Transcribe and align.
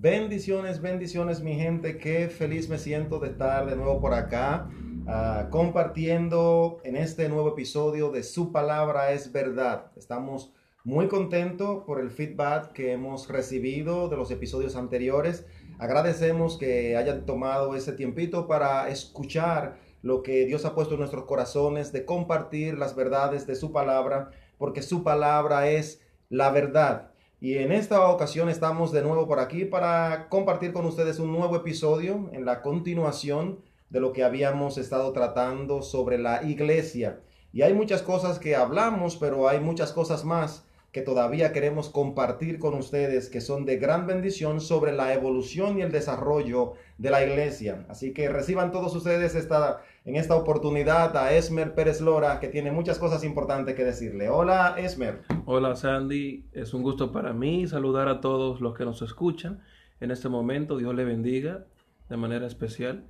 Bendiciones, 0.00 0.80
bendiciones 0.80 1.40
mi 1.40 1.56
gente, 1.56 1.98
qué 1.98 2.28
feliz 2.28 2.68
me 2.68 2.78
siento 2.78 3.18
de 3.18 3.30
estar 3.30 3.66
de 3.66 3.74
nuevo 3.74 4.00
por 4.00 4.14
acá 4.14 4.70
uh, 4.70 5.50
compartiendo 5.50 6.78
en 6.84 6.94
este 6.94 7.28
nuevo 7.28 7.48
episodio 7.48 8.12
de 8.12 8.22
Su 8.22 8.52
palabra 8.52 9.10
es 9.10 9.32
verdad. 9.32 9.90
Estamos 9.96 10.52
muy 10.84 11.08
contentos 11.08 11.82
por 11.84 11.98
el 11.98 12.12
feedback 12.12 12.70
que 12.74 12.92
hemos 12.92 13.26
recibido 13.26 14.08
de 14.08 14.16
los 14.16 14.30
episodios 14.30 14.76
anteriores. 14.76 15.46
Agradecemos 15.80 16.58
que 16.58 16.96
hayan 16.96 17.26
tomado 17.26 17.74
ese 17.74 17.92
tiempito 17.92 18.46
para 18.46 18.88
escuchar 18.90 19.80
lo 20.02 20.22
que 20.22 20.46
Dios 20.46 20.64
ha 20.64 20.76
puesto 20.76 20.94
en 20.94 21.00
nuestros 21.00 21.24
corazones, 21.24 21.90
de 21.90 22.04
compartir 22.04 22.78
las 22.78 22.94
verdades 22.94 23.48
de 23.48 23.56
su 23.56 23.72
palabra, 23.72 24.30
porque 24.58 24.80
su 24.80 25.02
palabra 25.02 25.68
es 25.68 26.00
la 26.28 26.50
verdad. 26.50 27.07
Y 27.40 27.58
en 27.58 27.70
esta 27.70 28.08
ocasión 28.08 28.48
estamos 28.48 28.90
de 28.90 29.02
nuevo 29.02 29.28
por 29.28 29.38
aquí 29.38 29.64
para 29.64 30.28
compartir 30.28 30.72
con 30.72 30.84
ustedes 30.86 31.20
un 31.20 31.32
nuevo 31.32 31.54
episodio 31.54 32.28
en 32.32 32.44
la 32.44 32.62
continuación 32.62 33.60
de 33.90 34.00
lo 34.00 34.12
que 34.12 34.24
habíamos 34.24 34.76
estado 34.76 35.12
tratando 35.12 35.82
sobre 35.82 36.18
la 36.18 36.42
iglesia. 36.42 37.20
Y 37.52 37.62
hay 37.62 37.74
muchas 37.74 38.02
cosas 38.02 38.40
que 38.40 38.56
hablamos, 38.56 39.16
pero 39.16 39.48
hay 39.48 39.60
muchas 39.60 39.92
cosas 39.92 40.24
más 40.24 40.64
que 40.92 41.02
todavía 41.02 41.52
queremos 41.52 41.90
compartir 41.90 42.58
con 42.58 42.74
ustedes 42.74 43.28
que 43.28 43.42
son 43.42 43.66
de 43.66 43.76
gran 43.76 44.06
bendición 44.06 44.60
sobre 44.60 44.92
la 44.92 45.12
evolución 45.12 45.78
y 45.78 45.82
el 45.82 45.92
desarrollo 45.92 46.72
de 46.96 47.10
la 47.10 47.22
iglesia. 47.22 47.84
Así 47.88 48.14
que 48.14 48.28
reciban 48.28 48.72
todos 48.72 48.96
ustedes 48.96 49.34
esta, 49.34 49.82
en 50.06 50.16
esta 50.16 50.34
oportunidad 50.34 51.14
a 51.16 51.32
Esmer 51.34 51.74
Pérez 51.74 52.00
Lora, 52.00 52.40
que 52.40 52.48
tiene 52.48 52.72
muchas 52.72 52.98
cosas 52.98 53.22
importantes 53.22 53.74
que 53.74 53.84
decirle. 53.84 54.30
Hola, 54.30 54.76
Esmer. 54.78 55.22
Hola, 55.44 55.76
Sandy. 55.76 56.46
Es 56.52 56.72
un 56.72 56.82
gusto 56.82 57.12
para 57.12 57.34
mí 57.34 57.66
saludar 57.66 58.08
a 58.08 58.20
todos 58.22 58.62
los 58.62 58.74
que 58.74 58.86
nos 58.86 59.02
escuchan 59.02 59.60
en 60.00 60.10
este 60.10 60.30
momento. 60.30 60.78
Dios 60.78 60.94
le 60.94 61.04
bendiga 61.04 61.66
de 62.08 62.16
manera 62.16 62.46
especial. 62.46 63.04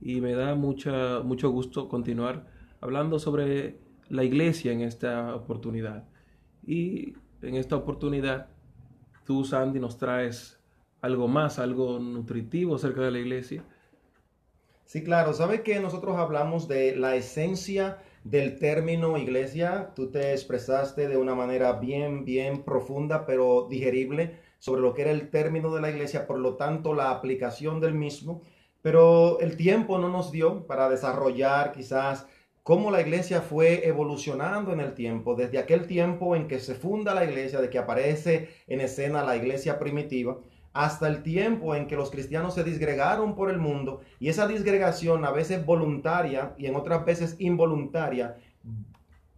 Y 0.00 0.20
me 0.20 0.34
da 0.34 0.54
mucha, 0.54 1.20
mucho 1.20 1.48
gusto 1.50 1.88
continuar 1.88 2.46
hablando 2.82 3.18
sobre 3.18 3.78
la 4.10 4.24
iglesia 4.24 4.72
en 4.72 4.82
esta 4.82 5.34
oportunidad. 5.34 6.04
Y 6.66 7.14
en 7.42 7.56
esta 7.56 7.76
oportunidad, 7.76 8.48
tú, 9.24 9.44
Sandy, 9.44 9.80
nos 9.80 9.98
traes 9.98 10.58
algo 11.00 11.28
más, 11.28 11.58
algo 11.58 11.98
nutritivo 11.98 12.76
acerca 12.76 13.02
de 13.02 13.10
la 13.10 13.18
iglesia. 13.18 13.62
Sí, 14.86 15.02
claro. 15.02 15.32
¿Sabe 15.32 15.62
que 15.62 15.80
nosotros 15.80 16.16
hablamos 16.16 16.68
de 16.68 16.96
la 16.96 17.16
esencia 17.16 17.98
del 18.22 18.58
término 18.58 19.16
iglesia? 19.16 19.92
Tú 19.94 20.10
te 20.10 20.32
expresaste 20.32 21.08
de 21.08 21.16
una 21.16 21.34
manera 21.34 21.72
bien, 21.74 22.24
bien 22.24 22.62
profunda, 22.62 23.26
pero 23.26 23.66
digerible 23.68 24.38
sobre 24.58 24.80
lo 24.80 24.94
que 24.94 25.02
era 25.02 25.10
el 25.10 25.30
término 25.30 25.74
de 25.74 25.82
la 25.82 25.90
iglesia, 25.90 26.26
por 26.26 26.38
lo 26.38 26.54
tanto, 26.56 26.94
la 26.94 27.10
aplicación 27.10 27.80
del 27.80 27.94
mismo. 27.94 28.40
Pero 28.80 29.40
el 29.40 29.56
tiempo 29.56 29.98
no 29.98 30.08
nos 30.08 30.30
dio 30.30 30.66
para 30.66 30.88
desarrollar 30.88 31.72
quizás 31.72 32.26
cómo 32.64 32.90
la 32.90 33.02
iglesia 33.02 33.42
fue 33.42 33.86
evolucionando 33.86 34.72
en 34.72 34.80
el 34.80 34.94
tiempo, 34.94 35.36
desde 35.36 35.58
aquel 35.58 35.86
tiempo 35.86 36.34
en 36.34 36.48
que 36.48 36.58
se 36.58 36.74
funda 36.74 37.14
la 37.14 37.24
iglesia, 37.24 37.60
de 37.60 37.68
que 37.68 37.78
aparece 37.78 38.48
en 38.66 38.80
escena 38.80 39.22
la 39.22 39.36
iglesia 39.36 39.78
primitiva, 39.78 40.38
hasta 40.72 41.06
el 41.06 41.22
tiempo 41.22 41.74
en 41.76 41.86
que 41.86 41.94
los 41.94 42.10
cristianos 42.10 42.54
se 42.54 42.64
disgregaron 42.64 43.36
por 43.36 43.50
el 43.50 43.58
mundo 43.58 44.00
y 44.18 44.28
esa 44.28 44.48
disgregación 44.48 45.24
a 45.24 45.30
veces 45.30 45.64
voluntaria 45.64 46.54
y 46.58 46.66
en 46.66 46.74
otras 46.74 47.04
veces 47.04 47.36
involuntaria 47.38 48.38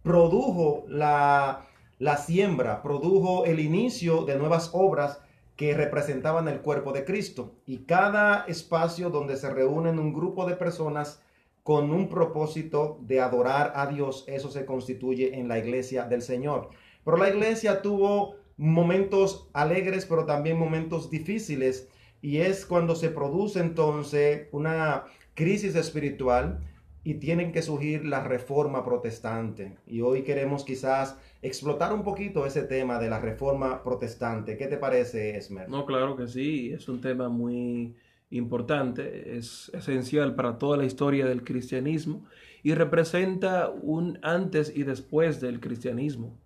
produjo 0.01 0.85
la, 0.87 1.67
la 1.99 2.17
siembra, 2.17 2.81
produjo 2.81 3.45
el 3.45 3.59
inicio 3.59 4.23
de 4.23 4.37
nuevas 4.37 4.71
obras 4.73 5.19
que 5.57 5.73
representaban 5.73 6.47
el 6.47 6.61
cuerpo 6.61 6.93
de 6.93 7.03
Cristo. 7.03 7.51
Y 7.65 7.79
cada 7.79 8.45
espacio 8.45 9.09
donde 9.09 9.35
se 9.35 9.49
reúnen 9.49 9.99
un 9.99 10.13
grupo 10.13 10.47
de 10.47 10.55
personas 10.55 11.19
con 11.67 11.91
un 11.91 12.07
propósito 12.07 12.97
de 13.01 13.19
adorar 13.19 13.73
a 13.75 13.87
Dios, 13.87 14.23
eso 14.27 14.49
se 14.49 14.63
constituye 14.63 15.37
en 15.37 15.49
la 15.49 15.59
iglesia 15.59 16.05
del 16.05 16.21
Señor. 16.21 16.69
Pero 17.03 17.17
la 17.17 17.27
iglesia 17.27 17.81
tuvo 17.81 18.35
momentos 18.55 19.49
alegres, 19.51 20.05
pero 20.05 20.23
también 20.23 20.57
momentos 20.57 21.09
difíciles, 21.09 21.89
y 22.21 22.37
es 22.37 22.65
cuando 22.65 22.95
se 22.95 23.09
produce 23.09 23.59
entonces 23.59 24.47
una 24.53 25.07
crisis 25.33 25.75
espiritual 25.75 26.61
y 27.03 27.15
tienen 27.15 27.51
que 27.51 27.61
surgir 27.61 28.05
la 28.05 28.23
reforma 28.23 28.85
protestante. 28.85 29.75
Y 29.85 29.99
hoy 29.99 30.21
queremos 30.21 30.63
quizás 30.63 31.19
explotar 31.41 31.91
un 31.91 32.03
poquito 32.03 32.45
ese 32.45 32.61
tema 32.61 32.97
de 32.97 33.09
la 33.09 33.19
reforma 33.19 33.83
protestante. 33.83 34.55
¿Qué 34.55 34.67
te 34.67 34.77
parece, 34.77 35.35
Esmer? 35.35 35.67
No, 35.67 35.85
claro 35.85 36.15
que 36.15 36.29
sí, 36.29 36.71
es 36.71 36.87
un 36.87 37.01
tema 37.01 37.27
muy 37.27 37.93
importante, 38.29 39.37
es 39.37 39.71
esencial 39.73 40.35
para 40.35 40.57
toda 40.57 40.77
la 40.77 40.85
historia 40.85 41.25
del 41.25 41.43
cristianismo 41.43 42.25
y 42.63 42.73
representa 42.73 43.69
un 43.69 44.19
antes 44.21 44.75
y 44.75 44.83
después 44.83 45.39
del 45.39 45.59
cristianismo. 45.59 46.37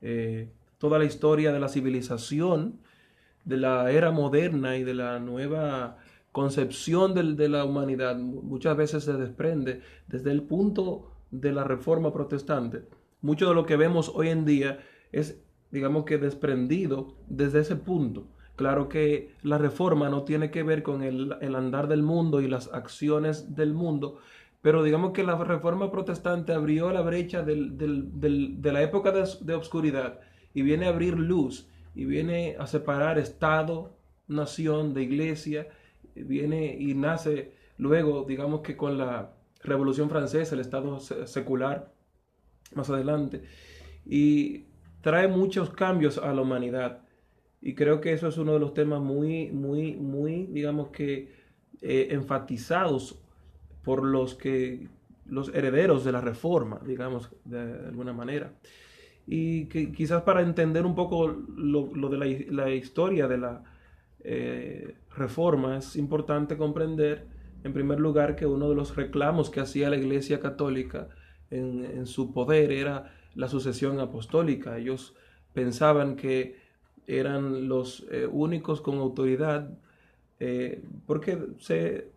Eh, 0.00 0.50
toda 0.78 0.98
la 0.98 1.04
historia 1.04 1.52
de 1.52 1.60
la 1.60 1.68
civilización, 1.68 2.80
de 3.44 3.56
la 3.58 3.90
era 3.90 4.10
moderna 4.10 4.76
y 4.76 4.84
de 4.84 4.94
la 4.94 5.18
nueva 5.18 5.98
concepción 6.32 7.14
de 7.14 7.48
la 7.48 7.64
humanidad 7.64 8.16
muchas 8.16 8.76
veces 8.76 9.04
se 9.04 9.14
desprende 9.14 9.80
desde 10.06 10.32
el 10.32 10.42
punto 10.42 11.12
de 11.30 11.52
la 11.52 11.64
reforma 11.64 12.12
protestante. 12.12 12.82
Mucho 13.22 13.48
de 13.48 13.54
lo 13.54 13.64
que 13.64 13.76
vemos 13.76 14.12
hoy 14.14 14.28
en 14.28 14.44
día 14.44 14.80
es, 15.12 15.40
digamos 15.70 16.04
que, 16.04 16.18
desprendido 16.18 17.16
desde 17.26 17.60
ese 17.60 17.76
punto. 17.76 18.26
Claro 18.56 18.88
que 18.88 19.34
la 19.42 19.58
reforma 19.58 20.08
no 20.08 20.24
tiene 20.24 20.50
que 20.50 20.62
ver 20.62 20.82
con 20.82 21.02
el, 21.02 21.32
andar 21.54 21.88
del 21.88 22.02
mundo 22.02 22.40
y 22.40 22.48
las 22.48 22.72
acciones 22.72 23.54
del 23.54 23.74
mundo, 23.74 24.18
pero 24.62 24.82
digamos 24.82 25.12
que 25.12 25.22
la 25.22 25.36
reforma 25.36 25.90
protestante 25.90 26.52
abrió 26.52 26.90
la 26.90 27.02
brecha 27.02 27.42
de 27.42 28.72
la 28.72 28.82
época 28.82 29.12
de, 29.12 29.28
de 29.42 29.54
obscuridad 29.54 30.20
y 30.54 30.62
viene 30.62 30.86
a 30.86 30.88
abrir 30.88 31.18
luz 31.18 31.68
y 31.94 32.06
viene 32.06 32.56
a 32.58 32.66
separar 32.66 33.18
Estado, 33.18 33.94
nación, 34.26 34.94
de 34.94 35.02
iglesia, 35.02 35.68
viene 36.14 36.76
y 36.78 36.94
nace 36.94 37.52
luego, 37.78 38.24
digamos 38.24 38.60
que 38.62 38.76
con 38.76 38.98
la 38.98 39.32
Revolución 39.62 40.08
Francesa, 40.08 40.54
el 40.54 40.60
Estado 40.60 41.00
secular, 41.00 41.92
más 42.74 42.88
adelante, 42.90 43.42
y 44.04 44.64
trae 45.00 45.28
muchos 45.28 45.70
cambios 45.70 46.18
a 46.18 46.32
la 46.32 46.42
humanidad. 46.42 47.05
Y 47.66 47.74
creo 47.74 48.00
que 48.00 48.12
eso 48.12 48.28
es 48.28 48.38
uno 48.38 48.52
de 48.52 48.60
los 48.60 48.74
temas 48.74 49.00
muy, 49.00 49.50
muy, 49.50 49.96
muy, 49.96 50.46
digamos 50.46 50.90
que 50.90 51.32
eh, 51.82 52.06
enfatizados 52.12 53.20
por 53.82 54.04
los 54.04 54.36
que 54.36 54.86
los 55.24 55.52
herederos 55.52 56.04
de 56.04 56.12
la 56.12 56.20
reforma, 56.20 56.80
digamos, 56.86 57.28
de 57.44 57.58
alguna 57.88 58.12
manera. 58.12 58.52
Y 59.26 59.64
que 59.64 59.90
quizás 59.90 60.22
para 60.22 60.42
entender 60.42 60.86
un 60.86 60.94
poco 60.94 61.26
lo, 61.26 61.88
de 62.08 62.46
la, 62.52 62.70
historia 62.70 63.26
de 63.26 63.38
la 63.38 63.64
eh, 64.20 64.94
reforma 65.16 65.78
es 65.78 65.96
importante 65.96 66.56
comprender, 66.56 67.26
en 67.64 67.72
primer 67.72 67.98
lugar, 67.98 68.36
que 68.36 68.46
uno 68.46 68.68
de 68.68 68.76
los 68.76 68.94
reclamos 68.94 69.50
que 69.50 69.58
hacía 69.58 69.90
la 69.90 69.96
Iglesia 69.96 70.38
Católica 70.38 71.08
en, 71.50 71.84
en 71.84 72.06
su 72.06 72.32
poder 72.32 72.70
era 72.70 73.12
la 73.34 73.48
sucesión 73.48 73.98
apostólica. 73.98 74.78
Ellos 74.78 75.16
pensaban 75.52 76.14
que 76.14 76.64
eran 77.06 77.68
los 77.68 78.06
eh, 78.10 78.26
únicos 78.30 78.80
con 78.80 78.98
autoridad, 78.98 79.70
eh, 80.40 80.82
porque 81.06 81.38
se, 81.58 82.10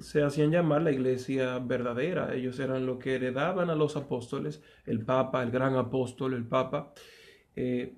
se, 0.00 0.22
hacían 0.22 0.50
llamar 0.50 0.82
la 0.82 0.92
iglesia 0.92 1.58
verdadera. 1.58 2.34
Ellos 2.34 2.58
eran 2.60 2.86
lo 2.86 2.98
que 2.98 3.16
heredaban 3.16 3.70
a 3.70 3.74
los 3.74 3.96
apóstoles, 3.96 4.62
el 4.86 5.04
Papa, 5.04 5.42
el 5.42 5.50
gran 5.50 5.76
apóstol, 5.76 6.34
el 6.34 6.44
Papa. 6.44 6.92
Eh, 7.56 7.94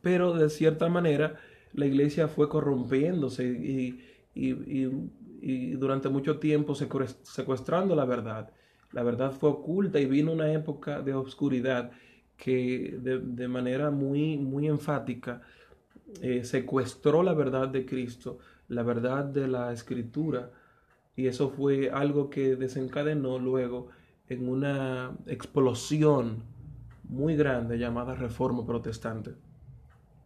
pero 0.00 0.32
de 0.32 0.50
cierta 0.50 0.88
manera 0.88 1.36
la 1.74 1.86
iglesia 1.86 2.26
fue 2.26 2.48
corrompiéndose 2.48 3.44
y, 3.44 4.00
y 4.34 5.70
durante 5.72 6.08
mucho 6.08 6.38
tiempo 6.38 6.74
secuestrando 6.74 7.94
la 7.94 8.04
verdad. 8.04 8.50
La 8.92 9.02
verdad 9.02 9.32
fue 9.32 9.50
oculta 9.50 10.00
y 10.00 10.06
vino 10.06 10.32
una 10.32 10.52
época 10.52 11.00
de 11.00 11.14
oscuridad 11.14 11.92
que 12.42 12.98
de, 12.98 13.46
manera 13.46 13.92
muy, 13.92 14.36
muy 14.36 14.66
enfática 14.66 15.42
eh, 16.20 16.42
secuestró 16.42 17.22
la 17.22 17.34
verdad 17.34 17.68
de 17.68 17.86
Cristo, 17.86 18.38
la 18.66 18.82
verdad 18.82 19.24
de 19.24 19.46
la 19.46 19.72
escritura, 19.72 20.50
y 21.14 21.28
eso 21.28 21.50
fue 21.50 21.88
algo 21.90 22.30
que 22.30 22.56
desencadenó 22.56 23.38
luego 23.38 23.90
en 24.28 24.48
una 24.48 25.16
explosión 25.28 26.42
muy 27.04 27.36
grande 27.36 27.78
llamada 27.78 28.16
Reforma 28.16 28.66
Protestante. 28.66 29.34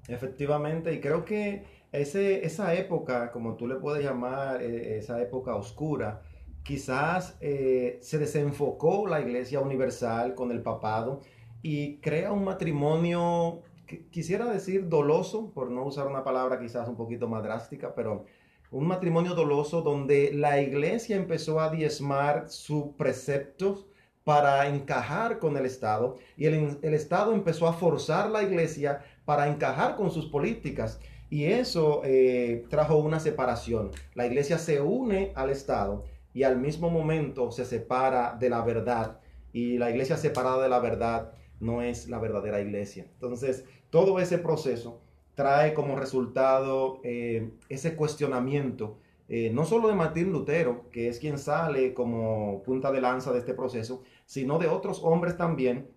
Efectivamente, 0.08 0.94
y 0.94 1.00
creo 1.00 1.22
que 1.22 1.66
ese, 1.92 2.46
esa 2.46 2.72
época, 2.72 3.30
como 3.30 3.56
tú 3.56 3.69
le 3.69 3.74
puedes 3.74 4.02
llamar, 4.02 4.62
eh, 4.62 4.96
esa 4.96 5.20
época 5.20 5.54
oscura, 5.54 6.22
quizás 6.62 7.36
eh, 7.42 7.98
se 8.00 8.19
desenfocó 8.19 9.06
la 9.06 9.20
Iglesia 9.20 9.60
Universal 9.60 10.34
con 10.34 10.50
el 10.50 10.62
papado 10.62 11.20
y 11.66 11.96
crea 11.96 12.30
un 12.30 12.44
matrimonio 12.44 13.64
quisiera 14.12 14.44
decir 14.46 14.88
doloso, 14.88 15.50
por 15.52 15.68
no 15.68 15.84
usar 15.84 16.06
una 16.06 16.22
palabra 16.22 16.60
quizás 16.60 16.88
un 16.88 16.94
poquito 16.94 17.26
más 17.26 17.42
drástica, 17.42 17.92
pero 17.92 18.24
un 18.70 18.86
matrimonio 18.86 19.34
doloso 19.34 19.82
donde 19.82 20.32
la 20.32 20.60
iglesia 20.60 21.16
empezó 21.16 21.58
a 21.58 21.70
diezmar 21.70 22.48
sus 22.48 22.94
preceptos 22.96 23.88
para 24.22 24.68
encajar 24.68 25.40
con 25.40 25.56
el 25.56 25.66
Estado 25.66 26.18
y 26.36 26.46
el, 26.46 26.78
el, 26.82 26.94
Estado 26.94 27.32
empezó 27.32 27.66
a 27.66 27.72
forzar 27.72 28.30
la 28.30 28.44
iglesia 28.44 29.04
para 29.24 29.48
encajar 29.48 29.96
con 29.96 30.12
sus 30.12 30.26
políticas. 30.26 31.00
Y 31.30 31.46
eso 31.46 32.02
eh, 32.04 32.64
trajo 32.70 32.96
una 32.98 33.19
separación. 33.19 33.90
La 34.14 34.26
iglesia 34.26 34.58
se 34.58 34.80
une 34.80 35.32
al 35.34 35.50
Estado 35.50 36.04
y 36.32 36.44
al 36.44 36.58
mismo 36.58 36.90
momento 36.90 37.50
se 37.50 37.64
separa 37.64 38.36
de 38.38 38.50
la 38.50 38.62
verdad. 38.62 39.19
Y 39.52 39.78
la 39.78 39.90
iglesia 39.90 40.16
separada 40.16 40.62
de 40.62 40.69
la 40.69 40.78
verdad 40.78 41.32
no 41.61 41.82
es 41.82 42.08
la 42.08 42.19
verdadera 42.19 42.61
iglesia. 42.61 43.06
Entonces, 43.14 43.64
todo 43.91 44.20
ese 44.20 44.38
proceso 44.38 45.00
trae 45.35 45.75
como 45.75 45.97
resultado 45.97 47.00
eh, 47.05 47.50
ese 47.69 47.94
cuestionamiento, 47.94 48.99
eh, 49.29 49.50
no 49.53 49.64
solo 49.64 49.88
de 49.88 49.94
Martín 49.94 50.32
Lutero, 50.32 50.88
que 50.91 51.08
es 51.08 51.19
quien 51.19 51.38
sale 51.38 51.94
como 51.94 52.62
punta 52.62 52.91
de 52.93 53.00
lanza 53.00 53.32
de 53.32 53.41
este 53.41 53.55
proceso, 53.55 54.03
sino 54.25 54.58
de 54.58 54.69
otros 54.69 55.00
hombres 55.03 55.37
también 55.37 55.91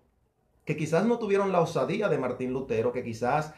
que 0.64 0.76
quizás 0.76 1.04
no 1.04 1.18
tuvieron 1.18 1.52
la 1.52 1.60
osadía 1.60 2.08
de 2.08 2.18
Martín 2.18 2.52
Lutero, 2.52 2.92
que 2.92 3.02
quizás 3.02 3.54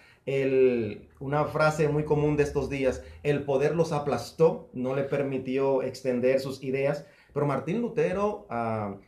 una 1.19 1.45
frase 1.47 1.89
muy 1.89 2.05
común 2.05 2.37
de 2.37 2.45
estos 2.45 2.71
días, 2.71 3.03
el 3.25 3.45
poder 3.45 3.75
los 3.75 3.93
aplastó, 3.93 4.71
no 4.73 4.95
le 4.95 5.03
permitió 5.03 5.83
extender 5.83 6.39
sus 6.39 6.63
ideas, 6.63 7.07
pero 7.35 7.45
Martín 7.45 7.83
Lutero 7.83 8.47
ah, 8.49 8.99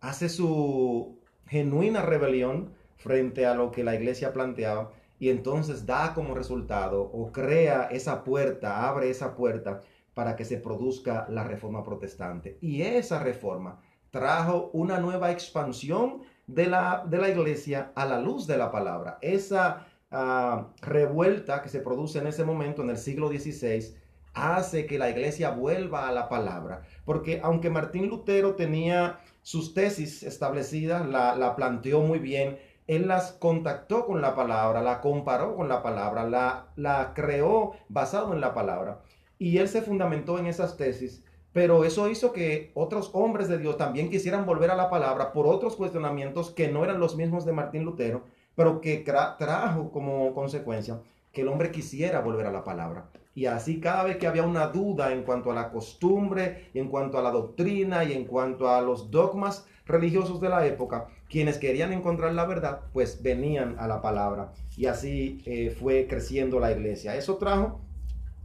hace 0.00 0.28
su 0.28 1.17
genuina 1.48 2.02
rebelión 2.02 2.72
frente 2.96 3.46
a 3.46 3.54
lo 3.54 3.70
que 3.70 3.84
la 3.84 3.94
iglesia 3.94 4.32
planteaba 4.32 4.92
y 5.18 5.30
entonces 5.30 5.86
da 5.86 6.14
como 6.14 6.34
resultado 6.34 7.02
o 7.02 7.32
crea 7.32 7.88
esa 7.90 8.22
puerta, 8.24 8.88
abre 8.88 9.10
esa 9.10 9.34
puerta 9.34 9.80
para 10.14 10.36
que 10.36 10.44
se 10.44 10.58
produzca 10.58 11.26
la 11.28 11.44
reforma 11.44 11.82
protestante. 11.82 12.58
Y 12.60 12.82
esa 12.82 13.22
reforma 13.22 13.80
trajo 14.10 14.70
una 14.72 14.98
nueva 14.98 15.30
expansión 15.30 16.22
de 16.46 16.66
la, 16.66 17.04
de 17.08 17.18
la 17.18 17.28
iglesia 17.28 17.92
a 17.94 18.04
la 18.06 18.20
luz 18.20 18.46
de 18.46 18.58
la 18.58 18.70
palabra. 18.70 19.18
Esa 19.20 19.86
Ah, 20.10 20.68
revuelta 20.80 21.60
que 21.60 21.68
se 21.68 21.80
produce 21.80 22.18
en 22.18 22.26
ese 22.26 22.42
momento, 22.42 22.82
en 22.82 22.88
el 22.88 22.96
siglo 22.96 23.28
XVI, 23.28 23.94
hace 24.34 24.86
que 24.86 24.98
la 24.98 25.10
iglesia 25.10 25.50
vuelva 25.50 26.08
a 26.08 26.12
la 26.12 26.28
palabra. 26.28 26.82
Porque 27.04 27.40
aunque 27.42 27.70
Martín 27.70 28.08
Lutero 28.08 28.54
tenía 28.54 29.20
sus 29.42 29.74
tesis 29.74 30.22
establecidas, 30.22 31.06
la, 31.06 31.34
la 31.36 31.56
planteó 31.56 32.00
muy 32.00 32.18
bien, 32.18 32.58
él 32.86 33.08
las 33.08 33.32
contactó 33.32 34.06
con 34.06 34.20
la 34.20 34.34
palabra, 34.34 34.82
la 34.82 35.00
comparó 35.00 35.56
con 35.56 35.68
la 35.68 35.82
palabra, 35.82 36.28
la, 36.28 36.68
la 36.76 37.12
creó 37.14 37.72
basado 37.88 38.32
en 38.32 38.40
la 38.40 38.54
palabra. 38.54 39.00
Y 39.38 39.58
él 39.58 39.68
se 39.68 39.82
fundamentó 39.82 40.38
en 40.38 40.46
esas 40.46 40.76
tesis, 40.76 41.22
pero 41.52 41.84
eso 41.84 42.08
hizo 42.08 42.32
que 42.32 42.72
otros 42.74 43.10
hombres 43.12 43.48
de 43.48 43.58
Dios 43.58 43.76
también 43.76 44.10
quisieran 44.10 44.46
volver 44.46 44.70
a 44.70 44.76
la 44.76 44.90
palabra 44.90 45.32
por 45.32 45.46
otros 45.46 45.76
cuestionamientos 45.76 46.50
que 46.50 46.68
no 46.68 46.84
eran 46.84 47.00
los 47.00 47.16
mismos 47.16 47.44
de 47.44 47.52
Martín 47.52 47.84
Lutero 47.84 48.24
pero 48.58 48.80
que 48.80 48.96
trajo 48.96 49.92
como 49.92 50.34
consecuencia 50.34 51.00
que 51.30 51.42
el 51.42 51.48
hombre 51.48 51.70
quisiera 51.70 52.20
volver 52.20 52.44
a 52.44 52.50
la 52.50 52.64
palabra. 52.64 53.08
Y 53.38 53.46
así 53.46 53.78
cada 53.78 54.02
vez 54.02 54.16
que 54.16 54.26
había 54.26 54.42
una 54.42 54.66
duda 54.66 55.12
en 55.12 55.22
cuanto 55.22 55.52
a 55.52 55.54
la 55.54 55.70
costumbre, 55.70 56.70
en 56.74 56.88
cuanto 56.88 57.18
a 57.18 57.22
la 57.22 57.30
doctrina 57.30 58.02
y 58.02 58.12
en 58.12 58.24
cuanto 58.24 58.68
a 58.68 58.80
los 58.80 59.12
dogmas 59.12 59.64
religiosos 59.86 60.40
de 60.40 60.48
la 60.48 60.66
época, 60.66 61.06
quienes 61.30 61.56
querían 61.56 61.92
encontrar 61.92 62.34
la 62.34 62.46
verdad, 62.46 62.80
pues 62.92 63.22
venían 63.22 63.76
a 63.78 63.86
la 63.86 64.02
palabra. 64.02 64.54
Y 64.76 64.86
así 64.86 65.40
eh, 65.46 65.70
fue 65.70 66.08
creciendo 66.08 66.58
la 66.58 66.72
iglesia. 66.72 67.14
Eso 67.14 67.36
trajo 67.36 67.80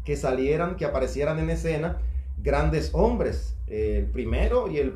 que 0.06 0.16
salieran, 0.16 0.76
que 0.76 0.86
aparecieran 0.86 1.40
en 1.40 1.50
escena 1.50 1.98
grandes 2.38 2.92
hombres. 2.94 3.58
el 3.66 4.12
primero 4.12 4.70
y 4.70 4.78
el, 4.78 4.94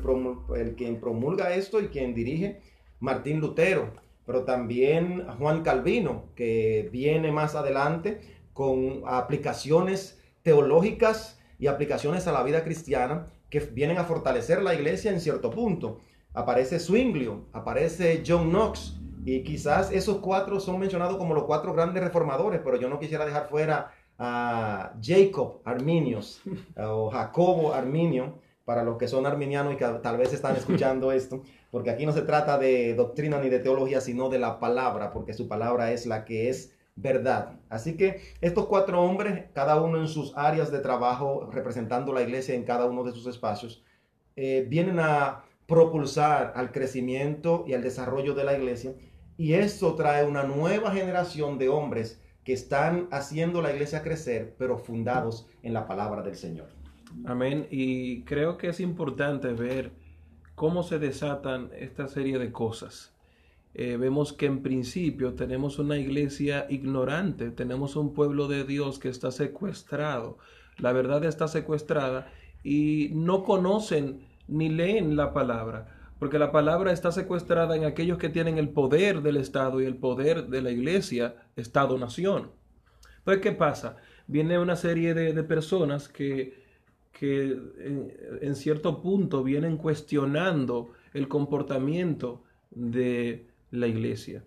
el 0.54 0.76
quien 0.76 1.00
promulga 1.00 1.54
esto 1.54 1.80
y 1.80 1.88
quien 1.88 2.14
dirige, 2.14 2.60
Martín 3.00 3.40
Lutero 3.40 3.90
pero 4.28 4.44
también 4.44 5.26
Juan 5.38 5.62
Calvino, 5.62 6.24
que 6.36 6.90
viene 6.92 7.32
más 7.32 7.54
adelante 7.54 8.20
con 8.58 9.02
aplicaciones 9.06 10.20
teológicas 10.42 11.38
y 11.60 11.68
aplicaciones 11.68 12.26
a 12.26 12.32
la 12.32 12.42
vida 12.42 12.64
cristiana 12.64 13.28
que 13.50 13.60
vienen 13.60 13.98
a 13.98 14.04
fortalecer 14.04 14.62
la 14.62 14.74
iglesia 14.74 15.12
en 15.12 15.20
cierto 15.20 15.50
punto. 15.50 16.00
Aparece 16.34 16.80
Zwinglio, 16.80 17.44
aparece 17.52 18.24
John 18.26 18.50
Knox, 18.50 18.96
y 19.24 19.44
quizás 19.44 19.92
esos 19.92 20.16
cuatro 20.16 20.58
son 20.58 20.80
mencionados 20.80 21.18
como 21.18 21.34
los 21.34 21.44
cuatro 21.44 21.72
grandes 21.72 22.02
reformadores, 22.02 22.60
pero 22.64 22.76
yo 22.76 22.88
no 22.88 22.98
quisiera 22.98 23.24
dejar 23.24 23.48
fuera 23.48 23.92
a 24.18 24.92
Jacob 25.00 25.60
Arminius 25.64 26.42
o 26.76 27.10
Jacobo 27.10 27.72
Arminio, 27.72 28.40
para 28.64 28.82
los 28.82 28.98
que 28.98 29.06
son 29.06 29.24
arminianos 29.24 29.74
y 29.74 29.76
que 29.76 29.84
tal 30.02 30.16
vez 30.16 30.32
están 30.32 30.56
escuchando 30.62 31.12
esto, 31.12 31.44
porque 31.70 31.90
aquí 31.90 32.06
no 32.06 32.12
se 32.12 32.22
trata 32.22 32.58
de 32.58 32.96
doctrina 32.96 33.38
ni 33.38 33.50
de 33.50 33.60
teología, 33.60 34.00
sino 34.00 34.28
de 34.28 34.40
la 34.40 34.58
palabra, 34.58 35.12
porque 35.12 35.32
su 35.32 35.46
palabra 35.46 35.92
es 35.92 36.06
la 36.06 36.24
que 36.24 36.48
es 36.48 36.76
verdad. 37.00 37.60
Así 37.68 37.96
que 37.96 38.20
estos 38.40 38.66
cuatro 38.66 39.02
hombres, 39.02 39.44
cada 39.54 39.80
uno 39.80 40.00
en 40.00 40.08
sus 40.08 40.36
áreas 40.36 40.70
de 40.72 40.80
trabajo, 40.80 41.48
representando 41.52 42.12
la 42.12 42.22
iglesia 42.22 42.54
en 42.54 42.64
cada 42.64 42.86
uno 42.86 43.04
de 43.04 43.12
sus 43.12 43.26
espacios, 43.26 43.84
eh, 44.36 44.66
vienen 44.68 44.98
a 45.00 45.44
propulsar 45.66 46.52
al 46.56 46.72
crecimiento 46.72 47.64
y 47.66 47.74
al 47.74 47.82
desarrollo 47.82 48.34
de 48.34 48.44
la 48.44 48.56
iglesia. 48.56 48.94
Y 49.36 49.54
esto 49.54 49.94
trae 49.94 50.26
una 50.26 50.42
nueva 50.42 50.90
generación 50.90 51.58
de 51.58 51.68
hombres 51.68 52.20
que 52.42 52.52
están 52.52 53.08
haciendo 53.10 53.62
la 53.62 53.72
iglesia 53.72 54.02
crecer, 54.02 54.56
pero 54.58 54.78
fundados 54.78 55.46
en 55.62 55.74
la 55.74 55.86
palabra 55.86 56.22
del 56.22 56.34
Señor. 56.34 56.68
Amén. 57.26 57.66
Y 57.70 58.24
creo 58.24 58.56
que 58.56 58.68
es 58.68 58.80
importante 58.80 59.52
ver 59.52 59.92
cómo 60.54 60.82
se 60.82 60.98
desatan 60.98 61.70
esta 61.78 62.08
serie 62.08 62.38
de 62.38 62.50
cosas. 62.50 63.14
Eh, 63.74 63.96
vemos 63.96 64.32
que 64.32 64.46
en 64.46 64.62
principio 64.62 65.34
tenemos 65.34 65.78
una 65.78 65.98
iglesia 65.98 66.66
ignorante, 66.68 67.50
tenemos 67.50 67.96
un 67.96 68.12
pueblo 68.12 68.48
de 68.48 68.64
Dios 68.64 68.98
que 68.98 69.08
está 69.08 69.30
secuestrado, 69.30 70.38
la 70.78 70.92
verdad 70.92 71.24
está 71.24 71.48
secuestrada 71.48 72.32
y 72.64 73.10
no 73.12 73.44
conocen 73.44 74.26
ni 74.48 74.68
leen 74.68 75.16
la 75.16 75.32
palabra, 75.32 75.94
porque 76.18 76.38
la 76.38 76.50
palabra 76.50 76.92
está 76.92 77.12
secuestrada 77.12 77.76
en 77.76 77.84
aquellos 77.84 78.18
que 78.18 78.30
tienen 78.30 78.58
el 78.58 78.70
poder 78.70 79.22
del 79.22 79.36
Estado 79.36 79.80
y 79.80 79.84
el 79.84 79.96
poder 79.96 80.48
de 80.48 80.62
la 80.62 80.70
iglesia, 80.70 81.36
Estado-nación. 81.54 82.50
Entonces, 83.18 83.42
¿qué 83.42 83.52
pasa? 83.52 83.96
Viene 84.26 84.58
una 84.58 84.76
serie 84.76 85.14
de 85.14 85.44
personas 85.44 86.08
que 86.08 86.68
que 87.18 87.58
en, 88.40 88.54
cierto 88.54 89.02
punto 89.02 89.42
vienen 89.42 89.76
cuestionando 89.76 90.92
el 91.12 91.26
comportamiento 91.26 92.44
de 92.70 93.48
la 93.70 93.86
iglesia. 93.86 94.44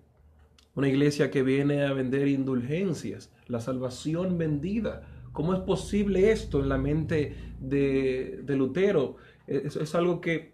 Una 0.76 0.88
iglesia 0.88 1.30
que 1.32 1.44
viene 1.44 1.84
a 1.84 1.94
vender 1.94 2.28
indulgencias, 2.28 3.32
la 3.48 3.60
salvación 3.60 4.38
vendida. 4.38 5.08
¿Cómo 5.34 5.54
es 5.54 5.60
posible 5.60 6.32
esto 6.32 6.62
en 6.62 6.70
la 6.70 6.78
mente 6.78 7.36
de, 7.60 8.44
Lutero? 8.48 9.18
Es, 9.48 9.96
algo 9.96 10.22
que 10.22 10.54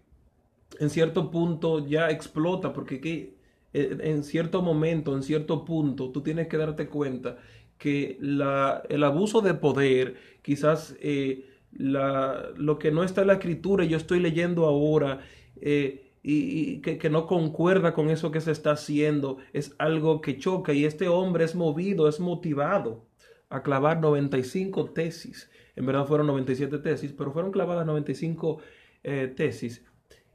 en 0.80 0.90
cierto 0.90 1.30
punto 1.30 1.88
ya 1.88 2.10
explota, 2.10 2.74
porque 2.74 3.36
en 3.74 4.24
cierto 4.24 4.62
momento, 4.62 5.16
en 5.16 5.24
cierto 5.24 5.66
punto, 5.66 6.12
tú 6.12 6.22
tienes 6.22 6.48
que 6.48 6.58
darte 6.58 6.88
cuenta 6.88 7.38
que 7.78 8.18
la, 8.20 8.82
el 8.90 9.04
abuso 9.04 9.42
de 9.42 9.54
poder 9.54 10.16
quizás... 10.42 10.96
Eh, 11.00 11.46
la, 11.74 12.50
lo 12.56 12.80
que 12.80 12.92
no 12.92 13.04
está 13.04 13.22
en 13.22 13.28
la 13.28 13.34
escritura 13.34 13.84
yo 13.84 13.98
estoy 13.98 14.20
leyendo 14.20 14.66
ahora 14.66 15.20
eh, 15.62 16.07
y, 16.24 16.80
que, 16.82 16.98
que, 16.98 17.10
no 17.10 17.26
concuerda 17.26 17.94
con 17.94 18.10
eso 18.10 18.32
que 18.32 18.42
se 18.42 18.52
está 18.52 18.72
haciendo, 18.72 19.38
es 19.54 19.76
algo 19.78 20.20
que 20.20 20.38
choca 20.38 20.74
y 20.74 20.84
este 20.84 21.08
hombre 21.08 21.46
es 21.46 21.56
movido, 21.56 22.10
es 22.10 22.20
motivado 22.20 23.06
a 23.50 23.62
clavar 23.62 24.00
95 24.00 24.92
tesis. 24.92 25.50
En 25.76 25.86
verdad 25.86 26.06
fueron 26.06 26.28
97 26.28 26.80
tesis, 26.80 27.14
pero 27.14 27.32
fueron 27.32 27.52
clavadas 27.52 27.86
95 27.86 28.60
eh, 29.04 29.34
tesis. 29.36 29.86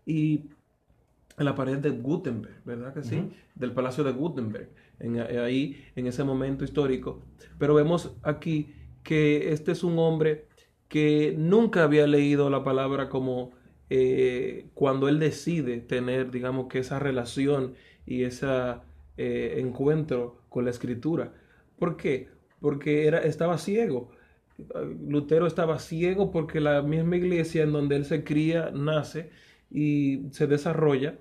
Y 0.06 0.44
en 1.38 1.44
la 1.44 1.54
pared 1.54 1.78
de 1.78 1.90
Gutenberg, 1.90 2.62
¿verdad 2.64 2.94
que 2.94 3.02
sí? 3.02 3.30
Del 3.54 3.72
Palacio 3.72 4.04
de 4.04 4.12
Gutenberg, 4.12 4.70
en, 5.00 5.20
ahí 5.20 5.84
en 5.96 6.06
ese 6.06 6.24
momento 6.24 6.64
histórico. 6.64 7.22
Pero 7.58 7.74
vemos 7.74 8.14
aquí 8.22 8.74
que 9.02 9.52
este 9.52 9.72
es 9.72 9.82
un 9.82 9.98
hombre 9.98 10.46
que 10.88 11.34
nunca 11.36 11.84
había 11.84 12.06
leído 12.06 12.50
la 12.50 12.62
palabra 12.62 13.08
como 13.08 13.52
eh, 13.90 14.66
cuando 14.74 15.08
él 15.08 15.18
decide 15.18 15.78
tener, 15.80 16.30
digamos 16.30 16.68
que 16.68 16.78
esa 16.80 16.98
relación 16.98 17.74
y 18.06 18.24
ese 18.24 18.46
eh, 19.16 19.56
encuentro 19.58 20.42
con 20.48 20.64
la 20.64 20.70
escritura. 20.70 21.32
¿Por 21.78 21.96
qué? 21.96 22.28
Porque 22.60 23.06
era, 23.06 23.18
estaba 23.18 23.58
ciego. 23.58 24.10
Lutero 25.08 25.46
estaba 25.46 25.78
ciego 25.78 26.30
porque 26.30 26.60
la 26.60 26.82
misma 26.82 27.16
iglesia 27.16 27.64
en 27.64 27.72
donde 27.72 27.96
él 27.96 28.04
se 28.04 28.24
cría, 28.24 28.70
nace 28.72 29.30
y 29.70 30.22
se 30.30 30.46
desarrolla, 30.46 31.18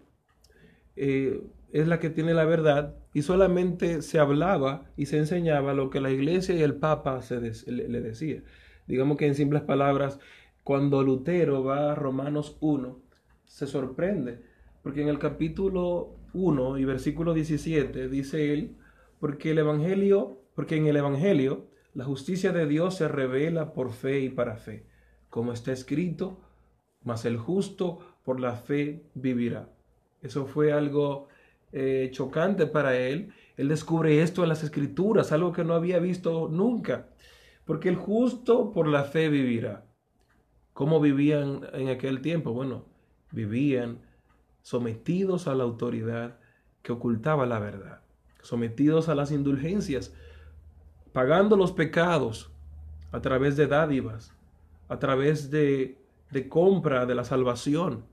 eh, 0.96 1.42
es 1.72 1.88
la 1.88 2.00
que 2.00 2.10
tiene 2.10 2.34
la 2.34 2.46
verdad 2.46 2.96
y 3.14 3.22
solamente 3.22 4.02
se 4.02 4.20
hablaba 4.20 4.92
y 4.98 5.06
se 5.08 5.18
enseñaba 5.18 5.74
lo 5.74 5.90
que 5.90 6.02
la 6.02 6.12
iglesia 6.12 6.56
y 6.56 6.62
el 6.62 6.76
papa 6.76 7.22
se 7.22 7.40
le, 7.42 7.88
le 7.90 8.02
decía. 8.02 8.44
Digamos 8.88 9.18
que 9.18 9.28
en 9.28 9.36
simples 9.36 9.62
palabras, 9.64 10.20
cuando 10.64 11.04
Lutero 11.04 11.64
va 11.64 11.92
a 11.92 11.96
Romanos 11.96 12.58
1, 12.62 13.00
se 13.46 13.68
sorprende, 13.68 14.44
porque 14.84 15.02
en 15.02 15.10
el 15.10 15.20
capítulo 15.20 16.16
1 16.34 16.78
y 16.78 16.86
versículo 16.86 17.34
17 17.34 18.08
dice 18.10 18.54
él, 18.54 18.78
porque 19.20 19.52
el 19.52 19.60
Evangelio, 19.60 20.42
porque 20.56 20.78
en 20.78 20.88
el 20.88 20.98
Evangelio 20.98 21.68
la 21.94 22.06
justicia 22.06 22.52
de 22.52 22.68
Dios 22.68 22.96
se 22.96 23.08
revela 23.08 23.74
por 23.74 23.92
fe 23.92 24.22
y 24.22 24.30
para 24.30 24.56
fe, 24.56 24.86
como 25.30 25.52
está 25.54 25.72
escrito, 25.72 26.40
mas 27.04 27.26
el 27.26 27.38
justo 27.38 28.00
por 28.24 28.40
la 28.40 28.54
fe 28.54 29.04
vivirá. 29.14 29.70
Eso 30.22 30.46
fue 30.46 30.72
algo 30.72 31.28
eh, 31.72 32.10
chocante 32.12 32.68
para 32.68 32.98
él. 32.98 33.34
Él 33.58 33.70
descubre 33.70 34.22
esto 34.22 34.44
en 34.44 34.50
las 34.50 34.64
escrituras, 34.64 35.32
algo 35.32 35.52
que 35.52 35.64
no 35.64 35.74
había 35.74 36.00
visto 36.00 36.48
nunca. 36.50 37.10
Porque 37.66 37.90
el 37.90 37.96
justo 37.96 38.72
por 38.72 38.88
la 38.88 39.04
fe 39.04 39.30
vivirá. 39.30 39.86
¿Cómo 40.74 41.00
vivían 41.00 41.68
en 41.74 41.90
aquel 41.90 42.22
tiempo? 42.22 42.54
Bueno, 42.54 42.86
vivían 43.32 44.00
sometidos 44.62 45.48
a 45.48 45.56
la 45.56 45.64
autoridad 45.64 46.38
que 46.82 46.92
ocultaba 46.92 47.46
la 47.46 47.60
verdad, 47.60 48.02
sometidos 48.42 49.10
a 49.10 49.16
las 49.16 49.32
indulgencias, 49.32 50.14
pagando 51.14 51.56
los 51.58 51.72
pecados 51.72 52.52
a 53.12 53.22
través 53.22 53.58
de 53.58 53.68
dádivas, 53.68 54.34
a 54.88 55.00
través 55.00 55.52
de, 55.52 55.98
de 56.32 56.50
compra 56.50 57.06
de 57.06 57.16
la 57.16 57.24
salvación. 57.24 58.06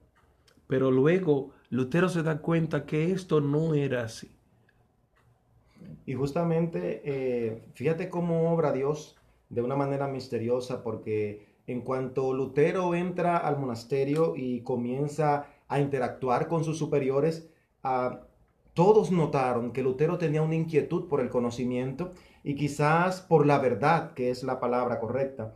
Pero 0.66 0.90
luego 0.90 1.52
Lutero 1.70 2.08
se 2.08 2.22
da 2.22 2.40
cuenta 2.40 2.84
que 2.84 3.12
esto 3.12 3.40
no 3.40 3.74
era 3.74 4.02
así. 4.02 4.30
Y 6.04 6.14
justamente, 6.14 7.02
eh, 7.04 7.62
fíjate 7.74 8.08
cómo 8.08 8.52
obra 8.52 8.72
Dios 8.72 9.16
de 9.48 9.62
una 9.62 9.76
manera 9.76 10.08
misteriosa, 10.08 10.82
porque 10.82 11.47
en 11.68 11.82
cuanto 11.82 12.32
Lutero 12.32 12.94
entra 12.94 13.36
al 13.36 13.58
monasterio 13.58 14.34
y 14.36 14.62
comienza 14.62 15.46
a 15.68 15.78
interactuar 15.78 16.48
con 16.48 16.64
sus 16.64 16.78
superiores, 16.78 17.48
ah, 17.84 18.22
todos 18.72 19.12
notaron 19.12 19.72
que 19.72 19.82
Lutero 19.82 20.18
tenía 20.18 20.42
una 20.42 20.54
inquietud 20.54 21.08
por 21.08 21.20
el 21.20 21.28
conocimiento 21.28 22.12
y 22.42 22.54
quizás 22.54 23.20
por 23.20 23.46
la 23.46 23.58
verdad, 23.58 24.14
que 24.14 24.30
es 24.30 24.42
la 24.44 24.60
palabra 24.60 24.98
correcta. 24.98 25.54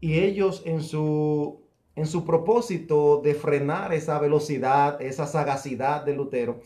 Y 0.00 0.20
ellos 0.20 0.62
en 0.64 0.82
su 0.82 1.66
en 1.96 2.06
su 2.06 2.24
propósito 2.24 3.20
de 3.24 3.34
frenar 3.34 3.92
esa 3.92 4.20
velocidad, 4.20 5.02
esa 5.02 5.26
sagacidad 5.26 6.04
de 6.04 6.14
Lutero, 6.14 6.60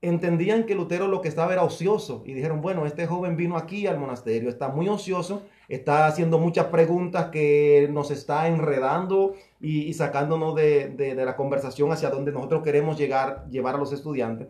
entendían 0.00 0.64
que 0.64 0.76
Lutero 0.76 1.08
lo 1.08 1.20
que 1.20 1.28
estaba 1.28 1.52
era 1.52 1.64
ocioso 1.64 2.22
y 2.24 2.34
dijeron, 2.34 2.60
bueno, 2.60 2.86
este 2.86 3.08
joven 3.08 3.36
vino 3.36 3.56
aquí 3.56 3.88
al 3.88 3.98
monasterio, 3.98 4.48
está 4.48 4.68
muy 4.68 4.88
ocioso, 4.88 5.42
está 5.68 6.06
haciendo 6.06 6.38
muchas 6.38 6.66
preguntas 6.66 7.26
que 7.30 7.88
nos 7.90 8.10
está 8.10 8.48
enredando 8.48 9.34
y, 9.60 9.92
sacándonos 9.94 10.54
de, 10.54 11.14
la 11.16 11.36
conversación 11.36 11.92
hacia 11.92 12.10
donde 12.10 12.32
nosotros 12.32 12.62
queremos 12.62 12.98
llegar, 12.98 13.46
llevar 13.50 13.76
a 13.76 13.78
los 13.78 13.92
estudiantes. 13.92 14.48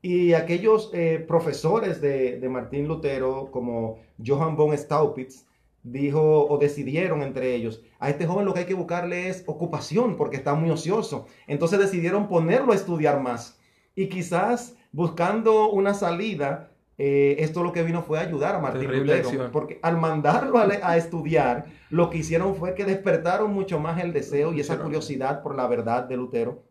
Y 0.00 0.32
aquellos 0.32 0.90
eh, 0.94 1.24
profesores 1.26 2.00
de, 2.00 2.38
de 2.38 2.48
Martín 2.48 2.86
Lutero, 2.86 3.50
como 3.50 3.98
Johann 4.24 4.56
von 4.56 4.76
Staupitz, 4.76 5.48
dijo 5.82 6.46
o 6.46 6.58
decidieron 6.58 7.22
entre 7.22 7.54
ellos, 7.54 7.82
a 7.98 8.10
este 8.10 8.26
joven 8.26 8.44
lo 8.44 8.54
que 8.54 8.60
hay 8.60 8.66
que 8.66 8.74
buscarle 8.74 9.28
es 9.28 9.44
ocupación 9.46 10.16
porque 10.16 10.36
está 10.36 10.54
muy 10.54 10.70
ocioso. 10.70 11.26
Entonces 11.46 11.78
decidieron 11.78 12.28
ponerlo 12.28 12.72
a 12.72 12.76
estudiar 12.76 13.20
más. 13.20 13.58
Y 13.94 14.08
quizás 14.08 14.76
buscando 14.92 15.70
una 15.70 15.94
salida, 15.94 16.70
eh, 16.98 17.36
esto 17.38 17.62
lo 17.62 17.72
que 17.72 17.82
vino 17.82 18.02
fue 18.02 18.18
ayudar 18.18 18.56
a 18.56 18.58
Martín 18.58 18.90
Lutero. 18.90 19.50
Porque 19.52 19.78
al 19.82 19.96
mandarlo 19.96 20.58
a, 20.58 20.96
estudiar, 20.96 21.66
lo 21.90 22.10
que 22.10 22.18
hicieron 22.18 22.56
fue 22.56 22.74
que 22.74 22.84
despertaron 22.84 23.52
mucho 23.52 23.78
más 23.78 24.02
el 24.02 24.12
deseo 24.12 24.52
y 24.52 24.60
esa 24.60 24.78
curiosidad 24.78 25.42
por 25.42 25.54
la 25.54 25.66
verdad 25.66 26.04
de 26.04 26.16
Lutero 26.16 26.64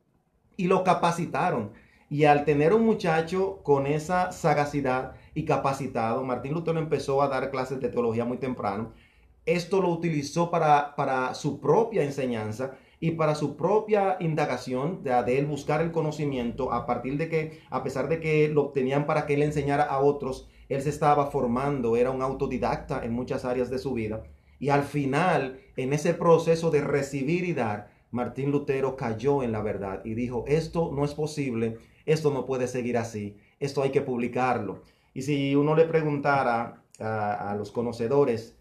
y 0.58 0.68
lo 0.68 0.84
capacitaron. 0.84 1.72
Y 2.10 2.26
al 2.26 2.46
tener 2.46 2.74
un 2.74 2.86
muchacho 2.86 3.62
con 3.64 3.88
esa 3.88 4.32
sagacidad 4.32 5.14
y 5.34 5.46
capacitado, 5.46 6.24
Martín 6.24 6.54
Lutero 6.54 6.80
empezó 6.80 7.22
a 7.22 7.28
dar 7.28 7.50
clases 7.50 7.80
de 7.80 7.90
teología 7.90 8.24
muy 8.24 8.38
temprano 8.38 8.94
esto 9.48 9.82
lo 9.82 9.90
utilizó 9.90 10.52
para, 10.52 10.94
para 10.96 11.34
su 11.34 11.60
propia 11.60 12.04
enseñanza 12.04 12.74
y 13.00 13.12
para 13.12 13.36
su 13.36 13.56
propia 13.56 14.18
indagación 14.20 15.04
de, 15.04 15.12
de, 15.24 15.38
él 15.38 15.46
buscar 15.46 15.82
el 15.82 15.92
conocimiento 15.92 16.74
a 16.74 16.86
partir 16.86 17.18
de 17.18 17.30
que, 17.30 17.60
a 17.70 17.84
pesar 17.84 18.10
de 18.10 18.20
que 18.20 18.50
lo 18.50 18.64
obtenían 18.64 19.06
para 19.06 19.26
que 19.26 19.36
él 19.36 19.44
enseñara 19.44 19.84
a 19.84 20.00
otros, 20.00 20.50
él 20.70 20.82
se 20.82 20.90
estaba 20.90 21.28
formando, 21.28 21.96
era 21.96 22.12
un 22.12 22.22
autodidacta 22.22 23.06
en 23.06 23.14
muchas 23.14 23.46
áreas 23.46 23.70
de 23.70 23.78
su 23.78 23.94
vida. 23.94 24.24
Y 24.60 24.70
al 24.70 24.84
final, 24.84 25.60
en 25.76 25.94
ese 25.94 26.14
proceso 26.14 26.72
de 26.72 26.82
recibir 26.82 27.46
y 27.46 27.54
dar, 27.54 27.90
Martín 28.12 28.52
Lutero 28.52 28.96
cayó 28.96 29.44
en 29.44 29.52
la 29.52 29.62
verdad 29.62 30.02
y 30.04 30.14
dijo, 30.14 30.46
esto 30.48 30.92
no 30.94 31.06
es 31.06 31.14
posible, 31.14 31.78
esto 32.06 32.32
no 32.32 32.46
puede 32.46 32.68
seguir 32.68 32.98
así, 32.98 33.38
esto 33.60 33.84
hay 33.84 33.92
que 33.92 34.02
publicarlo. 34.02 34.82
Y 35.14 35.22
si 35.22 35.56
uno 35.56 35.76
le 35.76 35.86
preguntara 35.86 36.82
a, 37.00 37.52
a 37.52 37.56
los 37.56 37.72
conocedores, 37.72 38.58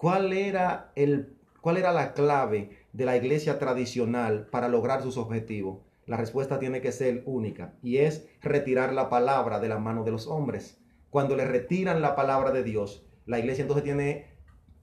¿Cuál 0.00 0.32
era, 0.32 0.92
el, 0.96 1.36
¿Cuál 1.60 1.76
era 1.76 1.92
la 1.92 2.14
clave 2.14 2.79
de 2.92 3.04
la 3.04 3.16
iglesia 3.16 3.58
tradicional 3.58 4.46
para 4.50 4.68
lograr 4.68 5.02
sus 5.02 5.16
objetivos? 5.16 5.80
La 6.06 6.16
respuesta 6.16 6.58
tiene 6.58 6.80
que 6.80 6.92
ser 6.92 7.22
única 7.26 7.74
y 7.82 7.98
es 7.98 8.28
retirar 8.40 8.92
la 8.92 9.08
palabra 9.08 9.60
de 9.60 9.68
la 9.68 9.78
mano 9.78 10.02
de 10.02 10.10
los 10.10 10.26
hombres. 10.26 10.80
Cuando 11.08 11.36
le 11.36 11.44
retiran 11.44 12.02
la 12.02 12.16
palabra 12.16 12.50
de 12.50 12.64
Dios, 12.64 13.06
la 13.26 13.38
iglesia 13.38 13.62
entonces 13.62 13.84
tiene 13.84 14.26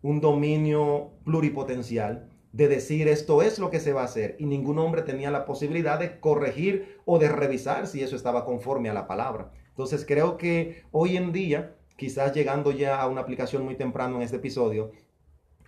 un 0.02 0.22
dominio 0.22 1.12
pluripotencial 1.26 2.30
de 2.54 2.68
decir 2.68 3.08
esto 3.08 3.42
es 3.42 3.60
lo 3.60 3.70
que 3.70 3.80
se 3.80 3.94
va 3.94 4.02
a 4.02 4.06
hacer 4.06 4.36
y 4.40 4.46
ningún 4.46 4.80
hombre 4.80 5.02
tenía 5.02 5.32
la 5.32 5.46
posibilidad 5.46 6.00
de 6.00 6.20
corregir 6.20 6.98
o 7.06 7.20
de 7.20 7.30
revisar 7.30 7.88
si 7.88 8.02
eso 8.02 8.16
estaba 8.16 8.46
conforme 8.46 8.90
a 8.90 8.94
la 8.94 9.08
palabra. 9.08 9.52
Entonces 9.70 10.06
creo 10.08 10.38
que 10.38 10.84
hoy 10.92 11.18
en 11.18 11.32
día, 11.32 11.76
quizás 11.98 12.34
llegando 12.34 12.72
ya 12.72 13.02
a 13.02 13.08
una 13.08 13.22
aplicación 13.22 13.64
muy 13.64 13.76
temprano 13.76 14.16
en 14.16 14.24
este 14.24 14.38
episodio, 14.38 14.92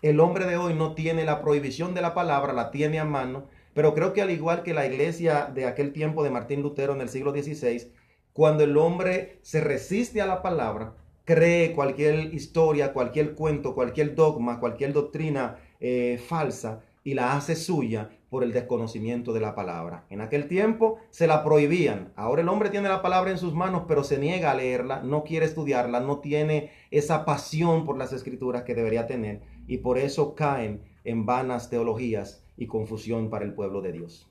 el 0.01 0.19
hombre 0.19 0.45
de 0.45 0.57
hoy 0.57 0.73
no 0.73 0.93
tiene 0.93 1.25
la 1.25 1.41
prohibición 1.41 1.93
de 1.93 2.01
la 2.01 2.13
palabra, 2.13 2.53
la 2.53 2.71
tiene 2.71 2.99
a 2.99 3.05
mano, 3.05 3.45
pero 3.73 3.93
creo 3.93 4.13
que 4.13 4.21
al 4.21 4.31
igual 4.31 4.63
que 4.63 4.73
la 4.73 4.85
iglesia 4.85 5.51
de 5.53 5.65
aquel 5.65 5.93
tiempo 5.93 6.23
de 6.23 6.31
Martín 6.31 6.61
Lutero 6.61 6.93
en 6.93 7.01
el 7.01 7.09
siglo 7.09 7.31
XVI, 7.31 7.91
cuando 8.33 8.63
el 8.63 8.77
hombre 8.77 9.39
se 9.41 9.59
resiste 9.59 10.21
a 10.21 10.25
la 10.25 10.41
palabra, 10.41 10.93
cree 11.25 11.73
cualquier 11.73 12.33
historia, 12.33 12.93
cualquier 12.93 13.35
cuento, 13.35 13.75
cualquier 13.75 14.15
dogma, 14.15 14.59
cualquier 14.59 14.93
doctrina 14.93 15.57
eh, 15.79 16.19
falsa 16.27 16.81
y 17.03 17.13
la 17.13 17.35
hace 17.35 17.55
suya 17.55 18.09
por 18.29 18.43
el 18.43 18.53
desconocimiento 18.53 19.33
de 19.33 19.39
la 19.39 19.55
palabra. 19.55 20.05
En 20.09 20.21
aquel 20.21 20.47
tiempo 20.47 20.99
se 21.09 21.27
la 21.27 21.43
prohibían. 21.43 22.13
Ahora 22.15 22.41
el 22.41 22.49
hombre 22.49 22.69
tiene 22.69 22.89
la 22.89 23.01
palabra 23.01 23.31
en 23.31 23.37
sus 23.37 23.53
manos, 23.53 23.83
pero 23.87 24.03
se 24.03 24.17
niega 24.17 24.51
a 24.51 24.55
leerla, 24.55 25.01
no 25.01 25.23
quiere 25.23 25.45
estudiarla, 25.45 25.99
no 25.99 26.19
tiene 26.19 26.71
esa 26.91 27.25
pasión 27.25 27.85
por 27.85 27.97
las 27.97 28.13
escrituras 28.13 28.63
que 28.63 28.75
debería 28.75 29.07
tener 29.07 29.41
y 29.69 29.77
por 29.77 29.99
eso 29.99 30.33
caen 30.33 30.81
en 31.05 31.27
vanas 31.27 31.69
teologías 31.69 32.43
y 32.57 32.65
confusión 32.65 33.29
para 33.29 33.45
el 33.45 33.53
pueblo 33.53 33.81
de 33.81 33.91
Dios. 33.93 34.27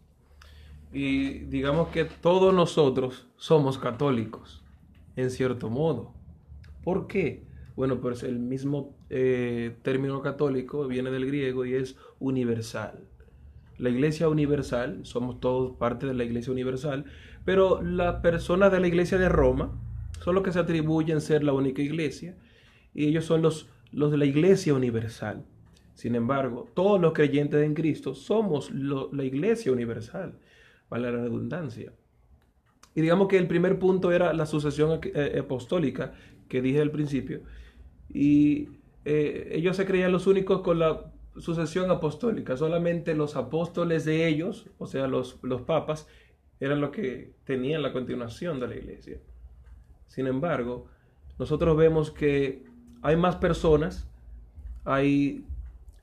Y 0.92 1.44
digamos 1.44 1.88
que 1.88 2.04
todos 2.04 2.52
nosotros 2.52 3.28
somos 3.36 3.78
católicos, 3.78 4.64
en 5.14 5.30
cierto 5.30 5.70
modo. 5.70 6.12
¿Por 6.82 7.06
qué? 7.06 7.44
Bueno, 7.76 8.00
pues 8.00 8.24
el 8.24 8.40
mismo 8.40 8.96
eh, 9.10 9.76
término 9.82 10.20
católico 10.22 10.88
viene 10.88 11.12
del 11.12 11.26
griego 11.26 11.64
y 11.64 11.74
es 11.74 11.96
universal. 12.18 13.04
La 13.78 13.90
iglesia 13.90 14.28
universal, 14.28 15.00
somos 15.04 15.38
todos 15.38 15.76
parte 15.76 16.06
de 16.06 16.14
la 16.14 16.24
iglesia 16.24 16.52
universal, 16.52 17.04
pero 17.44 17.80
las 17.80 18.16
personas 18.16 18.72
de 18.72 18.80
la 18.80 18.88
iglesia 18.88 19.18
de 19.18 19.28
Roma 19.28 19.80
son 20.20 20.34
los 20.34 20.42
que 20.42 20.50
se 20.50 20.58
atribuyen 20.58 21.20
ser 21.20 21.44
la 21.44 21.52
única 21.52 21.80
iglesia 21.80 22.36
y 22.92 23.06
ellos 23.06 23.24
son 23.24 23.42
los 23.42 23.68
los 23.92 24.10
de 24.10 24.18
la 24.18 24.24
Iglesia 24.24 24.74
Universal. 24.74 25.44
Sin 25.94 26.14
embargo, 26.14 26.68
todos 26.74 27.00
los 27.00 27.12
creyentes 27.12 27.64
en 27.64 27.74
Cristo 27.74 28.14
somos 28.14 28.70
la 28.70 29.24
Iglesia 29.24 29.72
Universal, 29.72 30.38
vale 30.88 31.10
la 31.10 31.22
redundancia. 31.22 31.92
Y 32.94 33.00
digamos 33.00 33.28
que 33.28 33.38
el 33.38 33.46
primer 33.46 33.78
punto 33.78 34.12
era 34.12 34.32
la 34.32 34.46
sucesión 34.46 35.00
eh, 35.02 35.38
apostólica 35.40 36.14
que 36.48 36.62
dije 36.62 36.80
al 36.80 36.90
principio. 36.90 37.42
Y 38.08 38.68
eh, 39.04 39.50
ellos 39.52 39.76
se 39.76 39.86
creían 39.86 40.12
los 40.12 40.26
únicos 40.26 40.62
con 40.62 40.78
la 40.78 41.12
sucesión 41.36 41.90
apostólica. 41.90 42.56
Solamente 42.56 43.14
los 43.14 43.36
apóstoles 43.36 44.04
de 44.04 44.26
ellos, 44.26 44.68
o 44.78 44.86
sea, 44.86 45.06
los, 45.06 45.38
los 45.42 45.62
papas, 45.62 46.08
eran 46.60 46.80
los 46.80 46.90
que 46.90 47.34
tenían 47.44 47.82
la 47.82 47.92
continuación 47.92 48.60
de 48.60 48.68
la 48.68 48.76
iglesia. 48.76 49.18
Sin 50.06 50.26
embargo, 50.26 50.86
nosotros 51.38 51.76
vemos 51.76 52.10
que 52.10 52.64
hay 53.02 53.16
más 53.16 53.36
personas, 53.36 54.06
hay 54.84 55.44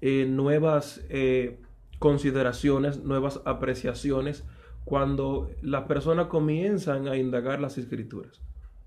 eh, 0.01 0.25
nuevas 0.27 1.03
eh, 1.09 1.57
consideraciones, 1.99 3.03
nuevas 3.03 3.41
apreciaciones 3.45 4.43
cuando 4.83 5.49
las 5.61 5.83
personas 5.85 6.27
comienzan 6.27 7.07
a 7.07 7.17
indagar 7.17 7.59
las 7.59 7.77
escrituras. 7.77 8.41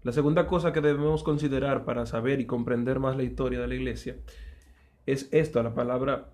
La 0.05 0.13
segunda 0.13 0.47
cosa 0.47 0.73
que 0.73 0.81
debemos 0.81 1.25
considerar 1.25 1.85
para 1.85 2.07
saber 2.07 2.41
y 2.41 2.47
comprender 2.47 3.01
más 3.01 3.17
la 3.17 3.25
historia 3.25 3.61
de 3.61 3.67
la 3.67 3.75
iglesia 3.75 4.17
es 5.07 5.29
esto, 5.33 5.63
la 5.63 5.75
palabra 5.75 6.31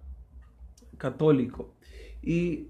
católico. 0.99 1.75
Y 2.23 2.69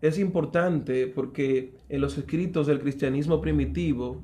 es 0.00 0.18
importante 0.18 1.06
porque 1.06 1.74
en 1.88 2.00
los 2.00 2.18
escritos 2.18 2.66
del 2.66 2.80
cristianismo 2.80 3.40
primitivo, 3.40 4.20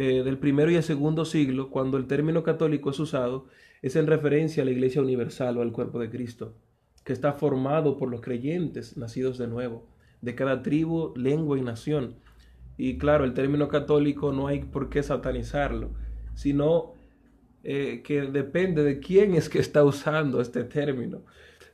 eh, 0.00 0.22
del 0.22 0.38
primero 0.38 0.70
y 0.70 0.76
el 0.76 0.82
segundo 0.82 1.24
siglo, 1.24 1.70
cuando 1.70 1.96
el 1.96 2.06
término 2.06 2.42
católico 2.42 2.90
es 2.90 2.98
usado, 3.00 3.46
es 3.82 3.96
en 3.96 4.06
referencia 4.06 4.62
a 4.62 4.66
la 4.66 4.72
iglesia 4.72 5.02
universal 5.02 5.58
o 5.58 5.62
al 5.62 5.72
cuerpo 5.72 5.98
de 5.98 6.10
Cristo, 6.10 6.54
que 7.04 7.12
está 7.12 7.32
formado 7.32 7.96
por 7.96 8.10
los 8.10 8.20
creyentes 8.20 8.96
nacidos 8.96 9.38
de 9.38 9.48
nuevo, 9.48 9.86
de 10.20 10.34
cada 10.34 10.62
tribu, 10.62 11.12
lengua 11.16 11.58
y 11.58 11.62
nación 11.62 12.16
y 12.78 12.96
claro, 12.96 13.24
el 13.24 13.34
término 13.34 13.66
católico 13.68 14.32
no 14.32 14.46
hay 14.46 14.60
por 14.60 14.88
qué 14.88 15.02
satanizarlo, 15.02 15.90
sino 16.34 16.94
eh, 17.64 18.02
que 18.04 18.22
depende 18.22 18.84
de 18.84 19.00
quién 19.00 19.34
es 19.34 19.48
que 19.48 19.58
está 19.58 19.82
usando 19.82 20.40
este 20.40 20.62
término, 20.62 21.22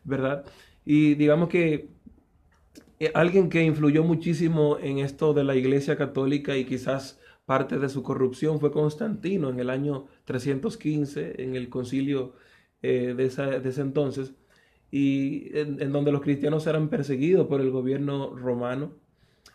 ¿verdad? 0.03 0.47
Y 0.87 1.15
digamos 1.15 1.51
que 1.51 1.91
eh, 2.99 3.11
alguien 3.15 3.51
que 3.51 3.63
influyó 3.63 4.03
muchísimo 4.03 4.79
en 4.81 4.99
esto 4.99 5.35
de 5.35 5.45
la 5.45 5.55
Iglesia 5.55 5.97
Católica 5.97 6.57
y 6.57 6.65
quizás 6.65 7.21
parte 7.47 7.79
de 7.79 7.89
su 7.89 8.03
corrupción 8.03 8.61
fue 8.61 8.73
Constantino 8.73 9.51
en 9.51 9.61
el 9.61 9.71
año 9.71 10.07
315, 10.25 11.43
en 11.43 11.57
el 11.57 11.69
concilio 11.69 12.35
eh, 12.83 13.15
de, 13.17 13.25
ese 13.27 13.81
entonces, 13.81 14.35
y 14.91 15.51
en 15.59 15.93
donde 15.93 16.13
los 16.13 16.23
cristianos 16.23 16.67
eran 16.67 16.89
perseguidos 16.89 17.47
por 17.47 17.61
el 17.61 17.71
gobierno 17.71 18.35
romano. 18.37 18.93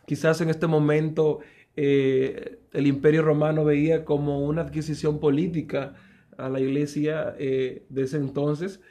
Quizás 0.05 0.41
en 0.41 0.50
este 0.50 0.67
momento 0.67 1.39
eh, 1.75 2.60
el 2.74 2.88
imperio 2.88 3.22
romano 3.22 3.63
veía 3.63 4.03
como 4.03 4.46
una 4.46 4.63
adquisición 4.63 5.19
política 5.19 5.93
a 6.38 6.50
la 6.50 6.60
iglesia 6.60 7.36
eh, 7.38 7.86
de 7.89 8.01
ese 8.01 8.17
entonces 8.17 8.81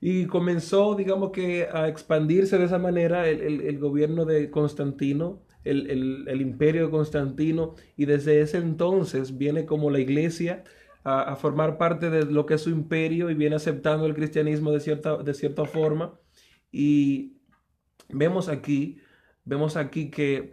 y 0.00 0.26
comenzó, 0.26 0.94
digamos 0.94 1.30
que, 1.30 1.68
a 1.72 1.86
expandirse 1.88 2.58
de 2.58 2.64
esa 2.64 2.78
manera 2.78 3.28
el, 3.28 3.78
gobierno 3.78 4.24
de 4.24 4.50
Constantino, 4.50 5.42
el, 5.64 6.40
imperio 6.40 6.86
de 6.86 6.90
Constantino, 6.90 7.74
y 7.96 8.06
desde 8.06 8.40
ese 8.40 8.58
entonces 8.58 9.38
viene 9.38 9.66
como 9.66 9.90
la 9.90 10.00
iglesia 10.00 10.64
a, 11.04 11.22
a, 11.22 11.36
formar 11.36 11.78
parte 11.78 12.10
de 12.10 12.24
lo 12.26 12.46
que 12.46 12.54
es 12.54 12.62
su 12.62 12.70
imperio 12.70 13.30
y 13.30 13.34
viene 13.34 13.56
aceptando 13.56 14.06
el 14.06 14.14
cristianismo 14.14 14.72
de 14.72 14.80
cierta, 14.80 15.16
de 15.18 15.34
cierta 15.34 15.64
forma. 15.64 16.18
Y 16.70 17.38
vemos 18.08 18.48
aquí 18.48 19.00
vemos 19.44 19.76
aquí 19.76 20.10
que 20.10 20.52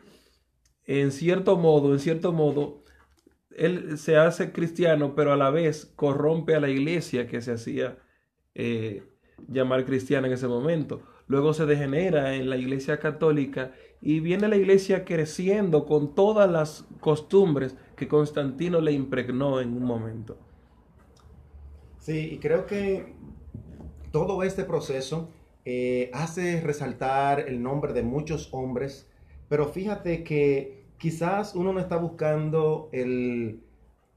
en 0.85 1.11
cierto 1.11 1.57
modo, 1.57 1.93
en 1.93 1.99
cierto 1.99 2.33
modo, 2.33 2.83
él 3.51 3.97
se 3.97 4.17
hace 4.17 4.51
cristiano, 4.51 5.15
pero 5.15 5.33
a 5.33 5.37
la 5.37 5.49
vez 5.49 5.85
corrompe 5.95 6.55
a 6.55 6.59
la 6.59 6.69
iglesia 6.69 7.27
que 7.27 7.41
se 7.41 7.53
hacía 7.53 7.97
eh, 8.55 9.03
llamar 9.47 9.85
cristiana 9.85 10.27
en 10.27 10.33
ese 10.33 10.47
momento. 10.47 11.03
Luego 11.27 11.53
se 11.53 11.65
degenera 11.65 12.35
en 12.35 12.49
la 12.49 12.57
iglesia 12.57 12.99
católica 12.99 13.73
y 14.01 14.19
viene 14.19 14.47
la 14.47 14.55
iglesia 14.55 15.05
creciendo 15.05 15.85
con 15.85 16.15
todas 16.15 16.49
las 16.49 16.85
costumbres 16.99 17.75
que 17.95 18.07
Constantino 18.07 18.81
le 18.81 18.91
impregnó 18.93 19.61
en 19.61 19.73
un 19.77 19.83
momento. 19.83 20.37
Sí, 21.99 22.31
y 22.33 22.37
creo 22.39 22.65
que 22.65 23.13
todo 24.11 24.41
este 24.41 24.63
proceso 24.63 25.29
eh, 25.65 26.09
hace 26.13 26.59
resaltar 26.61 27.41
el 27.41 27.61
nombre 27.61 27.93
de 27.93 28.01
muchos 28.01 28.49
hombres, 28.51 29.07
pero 29.47 29.67
fíjate 29.67 30.23
que 30.23 30.83
quizás 30.97 31.53
uno 31.53 31.73
no 31.73 31.79
está 31.79 31.97
buscando 31.97 32.89
el 32.91 33.61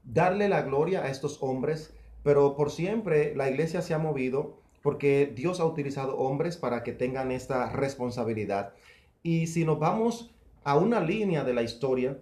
darle 0.03 0.49
la 0.49 0.63
gloria 0.63 1.03
a 1.03 1.09
estos 1.09 1.37
hombres, 1.41 1.93
pero 2.23 2.55
por 2.55 2.71
siempre 2.71 3.35
la 3.35 3.49
iglesia 3.49 3.83
se 3.83 3.93
ha 3.93 3.99
movido 3.99 4.57
porque 4.81 5.31
Dios 5.35 5.59
ha 5.59 5.65
utilizado 5.65 6.17
hombres 6.17 6.57
para 6.57 6.83
que 6.83 6.91
tengan 6.91 7.31
esta 7.31 7.71
responsabilidad. 7.71 8.73
Y 9.25 9.47
si 9.47 9.65
nos 9.65 9.79
vamos 9.79 10.29
a 10.63 10.77
una 10.77 10.99
línea 10.99 11.43
de 11.43 11.55
la 11.55 11.63
historia, 11.63 12.19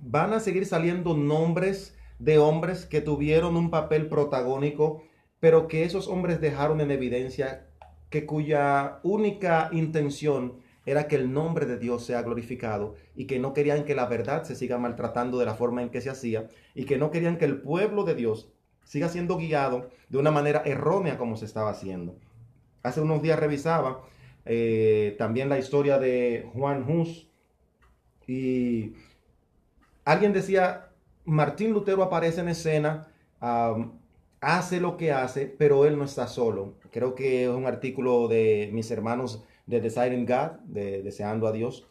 van 0.00 0.32
a 0.32 0.40
seguir 0.40 0.64
saliendo 0.64 1.14
nombres 1.14 1.98
de 2.18 2.38
hombres 2.38 2.86
que 2.86 3.02
tuvieron 3.02 3.58
un 3.58 3.68
papel 3.68 4.08
protagónico, 4.08 5.02
pero 5.38 5.68
que 5.68 5.84
esos 5.84 6.08
hombres 6.08 6.40
dejaron 6.40 6.80
en 6.80 6.90
evidencia 6.92 7.66
que 8.08 8.24
cuya 8.24 9.00
única 9.02 9.68
intención 9.72 10.54
era 10.86 11.08
que 11.08 11.16
el 11.16 11.30
nombre 11.30 11.66
de 11.66 11.78
Dios 11.78 12.06
sea 12.06 12.22
glorificado 12.22 12.94
y 13.14 13.26
que 13.26 13.38
no 13.38 13.52
querían 13.52 13.84
que 13.84 13.94
la 13.94 14.06
verdad 14.06 14.44
se 14.44 14.54
siga 14.56 14.78
maltratando 14.78 15.38
de 15.38 15.44
la 15.44 15.56
forma 15.56 15.82
en 15.82 15.90
que 15.90 16.00
se 16.00 16.08
hacía 16.08 16.48
y 16.74 16.86
que 16.86 16.96
no 16.96 17.10
querían 17.10 17.36
que 17.36 17.44
el 17.44 17.60
pueblo 17.60 18.04
de 18.04 18.14
Dios 18.14 18.50
siga 18.84 19.10
siendo 19.10 19.36
guiado 19.36 19.90
de 20.08 20.16
una 20.16 20.30
manera 20.30 20.62
errónea 20.64 21.18
como 21.18 21.36
se 21.36 21.44
estaba 21.44 21.68
haciendo. 21.68 22.16
Hace 22.82 23.02
unos 23.02 23.20
días 23.20 23.38
revisaba 23.38 24.06
eh, 24.44 25.14
también 25.18 25.48
la 25.48 25.58
historia 25.58 25.98
de 25.98 26.48
Juan 26.52 26.88
Hus 26.88 27.28
y 28.26 28.92
alguien 30.04 30.32
decía, 30.32 30.90
Martín 31.24 31.72
Lutero 31.72 32.02
aparece 32.02 32.40
en 32.40 32.48
escena 32.48 33.08
hace 34.40 34.80
lo 34.80 34.96
que 34.96 35.12
hace, 35.12 35.46
pero 35.46 35.84
él 35.86 35.98
no 35.98 36.04
está 36.04 36.26
solo. 36.26 36.74
Creo 36.90 37.14
que 37.14 37.44
es 37.44 37.50
un 37.50 37.66
artículo 37.66 38.28
de 38.28 38.70
mis 38.72 38.90
hermanos 38.90 39.44
de 39.66 39.80
Desiring 39.80 40.26
God, 40.26 40.60
de 40.64 41.02
Deseando 41.02 41.46
a 41.46 41.52
Dios, 41.52 41.86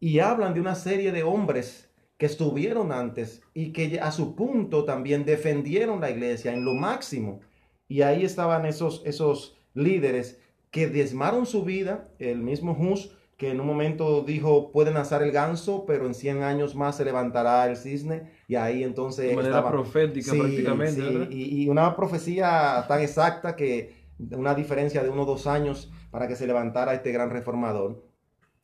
y 0.00 0.18
hablan 0.18 0.54
de 0.54 0.60
una 0.60 0.74
serie 0.74 1.12
de 1.12 1.22
hombres 1.22 1.90
que 2.18 2.26
estuvieron 2.26 2.92
antes 2.92 3.42
y 3.54 3.72
que 3.72 3.98
a 4.00 4.12
su 4.12 4.34
punto 4.36 4.84
también 4.84 5.24
defendieron 5.24 6.00
la 6.00 6.10
iglesia 6.10 6.52
en 6.52 6.64
lo 6.64 6.74
máximo. 6.74 7.40
Y 7.88 8.02
ahí 8.02 8.24
estaban 8.24 8.66
esos, 8.66 9.02
esos 9.04 9.58
líderes 9.74 10.40
que 10.74 10.88
diezmaron 10.88 11.46
su 11.46 11.62
vida, 11.62 12.08
el 12.18 12.38
mismo 12.38 12.72
Hus, 12.72 13.16
que 13.36 13.52
en 13.52 13.60
un 13.60 13.66
momento 13.68 14.22
dijo, 14.22 14.72
pueden 14.72 14.96
asar 14.96 15.22
el 15.22 15.30
ganso, 15.30 15.84
pero 15.86 16.04
en 16.04 16.14
100 16.14 16.42
años 16.42 16.74
más 16.74 16.96
se 16.96 17.04
levantará 17.04 17.64
el 17.70 17.76
cisne, 17.76 18.32
y 18.48 18.56
ahí 18.56 18.82
entonces... 18.82 19.28
De 19.28 19.36
manera 19.36 19.70
profética 19.70 20.32
prácticamente. 20.32 21.28
y, 21.30 21.68
una 21.68 21.94
profecía 21.94 22.84
tan 22.88 23.02
exacta 23.02 23.54
que 23.54 24.02
una 24.32 24.56
diferencia 24.56 25.04
de 25.04 25.10
unos 25.10 25.28
dos 25.28 25.46
años 25.46 25.92
para 26.10 26.26
que 26.26 26.34
se 26.34 26.44
levantara 26.44 26.92
este 26.92 27.12
gran 27.12 27.30
reformador. 27.30 28.04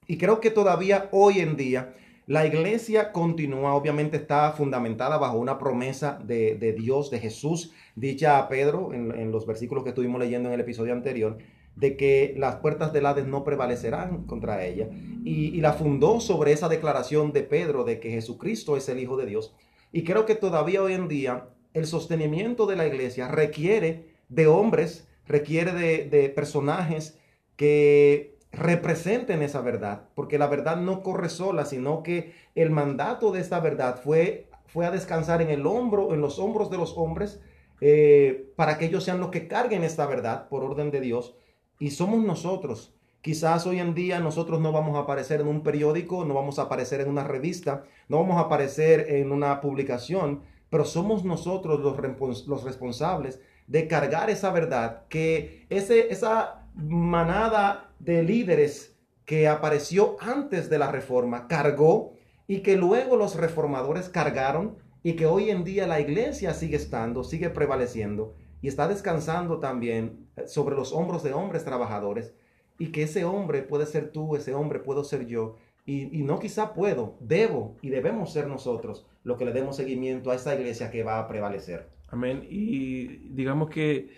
Y 0.09 0.18
creo 0.18 0.40
que 0.40 0.51
todavía 0.51 1.09
hoy 1.12 1.38
en 1.38 1.57
día 1.57 1.94
la 2.27 2.44
iglesia 2.44 3.12
continúa, 3.12 3.75
obviamente 3.75 4.16
está 4.16 4.51
fundamentada 4.51 5.16
bajo 5.16 5.38
una 5.38 5.59
promesa 5.59 6.18
de, 6.25 6.75
Dios, 6.77 7.09
de 7.12 7.20
Jesús, 7.20 7.73
dicha 7.94 8.38
a 8.38 8.49
Pedro 8.49 8.92
en, 8.92 9.16
en 9.16 9.31
los 9.31 9.46
versículos 9.46 9.85
que 9.85 9.90
estuvimos 9.90 10.20
leyendo 10.20 10.49
en 10.49 10.57
el 10.57 10.61
episodio 10.61 10.92
anterior 10.92 11.38
de 11.81 11.97
que 11.97 12.35
las 12.37 12.57
puertas 12.57 12.93
del 12.93 13.07
Hades 13.07 13.27
no 13.27 13.43
prevalecerán 13.43 14.27
contra 14.27 14.64
ella. 14.64 14.88
Y, 15.25 15.61
la 15.61 15.73
fundó 15.73 16.21
sobre 16.21 16.53
esa 16.53 16.69
declaración 16.69 17.33
de 17.33 17.43
Pedro 17.43 17.85
de 17.85 18.01
que 18.01 18.11
Jesucristo 18.11 18.77
es 18.77 18.88
el 18.88 19.01
Hijo 19.01 19.16
de 19.16 19.27
Dios. 19.27 19.55
Y 19.90 20.05
creo 20.05 20.27
que 20.27 20.35
todavía 20.35 20.83
hoy 20.83 20.93
en 20.93 21.09
día 21.09 21.49
el 21.73 21.87
sostenimiento 21.87 22.66
de 22.66 22.77
la 22.77 22.87
iglesia 22.87 23.29
requiere 23.29 24.14
de 24.29 24.47
hombres, 24.47 25.09
requiere 25.27 25.73
de, 25.73 26.29
personajes 26.29 27.19
que 27.57 28.38
representen 28.53 29.43
esa 29.43 29.61
verdad, 29.61 30.09
porque 30.14 30.38
la 30.38 30.49
verdad 30.49 30.77
no 30.77 31.03
corre 31.03 31.29
sola, 31.29 31.64
sino 31.64 32.03
que 32.03 32.33
el 32.55 32.71
mandato 32.71 33.33
de 33.33 33.40
esta 33.40 33.61
verdad 33.61 34.01
fue, 34.03 34.49
fue 34.66 34.87
a 34.87 34.90
descansar 34.90 35.40
en 35.40 35.51
el 35.51 35.66
hombro, 35.66 36.14
en 36.14 36.21
los 36.21 36.38
hombros 36.38 36.71
de 36.71 36.79
los 36.79 36.97
hombres, 36.97 37.40
eh, 37.81 38.53
para 38.57 38.77
que 38.77 38.87
ellos 38.87 39.05
sean 39.05 39.21
los 39.21 39.31
que 39.31 39.49
carguen 39.49 39.85
esta 39.85 40.07
verdad 40.07 40.49
por 40.49 40.62
orden 40.64 40.90
de 40.90 41.01
Dios 41.01 41.37
y 41.81 41.90
somos 41.90 42.23
nosotros. 42.23 42.95
Quizás 43.23 43.66
hoy 43.66 43.81
en 43.81 43.95
día 43.95 44.21
nosotros 44.21 44.61
no 44.61 44.71
vamos 44.71 44.97
a 44.97 45.01
aparecer 45.01 45.40
en 45.40 45.49
un 45.49 45.62
periódico, 45.62 46.25
no 46.25 46.35
vamos 46.35 46.59
a 46.59 46.62
aparecer 46.62 47.01
en 47.01 47.09
una 47.09 47.25
revista, 47.25 47.83
no 48.09 48.19
vamos 48.19 48.37
a 48.37 48.43
aparecer 48.43 49.07
en 49.09 49.33
una 49.33 49.61
publicación, 49.61 50.43
pero 50.69 50.85
somos 50.85 51.25
nosotros 51.25 51.81
los, 51.81 52.47
los 52.47 52.62
responsables 52.62 53.40
de 53.66 53.88
cargar 53.88 54.31
esa 54.31 54.51
verdad, 54.53 55.07
que 55.09 55.66
ese, 55.71 56.12
esa 56.12 56.66
manada 56.75 57.93
de 57.99 58.23
líderes 58.23 58.97
que 59.25 59.49
apareció 59.49 60.16
antes 60.21 60.71
de 60.71 60.79
la 60.79 60.90
reforma 60.90 61.49
cargó 61.49 62.12
y 62.47 62.61
que 62.61 62.77
luego 62.77 63.16
los 63.16 63.37
reformadores 63.37 64.09
cargaron 64.09 64.79
y 65.03 65.14
que 65.14 65.27
hoy 65.27 65.51
en 65.51 65.64
día 65.64 65.87
la 65.87 66.01
iglesia 66.01 66.53
sigue 66.53 66.77
estando, 66.77 67.23
sigue 67.25 67.49
prevaleciendo 67.51 68.35
y 68.62 68.68
está 68.68 68.88
descansando 68.88 69.59
también 69.59 70.29
eh, 70.37 70.46
sobre 70.46 70.77
los 70.77 70.92
hombros 70.92 71.23
de 71.23 71.33
hombres 71.33 71.64
trabajadores 71.64 72.35
y 72.79 72.92
que 72.92 73.03
ese 73.03 73.25
hombre 73.25 73.62
puede 73.62 73.87
ser 73.87 74.11
tú, 74.11 74.37
ese 74.37 74.55
hombre 74.55 74.79
puedo 74.79 75.05
ser 75.05 75.27
yo. 75.27 75.57
Y, 75.87 76.23
no 76.23 76.38
quizá 76.38 76.73
puedo, 76.73 77.16
debo 77.18 77.77
y 77.83 77.88
debemos 77.88 78.33
ser 78.33 78.46
nosotros 78.46 79.07
los 79.25 79.37
que 79.37 79.44
le 79.44 79.53
demos 79.53 79.77
seguimiento 79.77 80.31
a 80.31 80.37
esa 80.37 80.55
iglesia 80.55 80.90
que 80.90 81.03
va 81.03 81.18
a 81.18 81.27
prevalecer. 81.27 81.88
Amén. 82.09 82.46
Y 82.49 83.09
digamos 83.35 83.70
que 83.70 84.11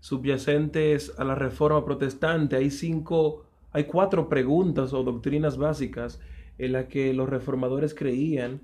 subyacentes 0.00 1.12
a 1.18 1.24
la 1.24 1.36
reforma 1.36 1.84
protestante 1.84 2.56
hay 2.56 2.70
cinco, 2.70 3.44
hay 3.70 3.84
cuatro 3.84 4.28
preguntas 4.28 4.92
o 4.92 5.04
doctrinas 5.04 5.58
básicas 5.58 6.18
en 6.58 6.72
las 6.72 6.86
que 6.86 7.14
los 7.14 7.28
reformadores 7.28 7.94
creían 7.94 8.60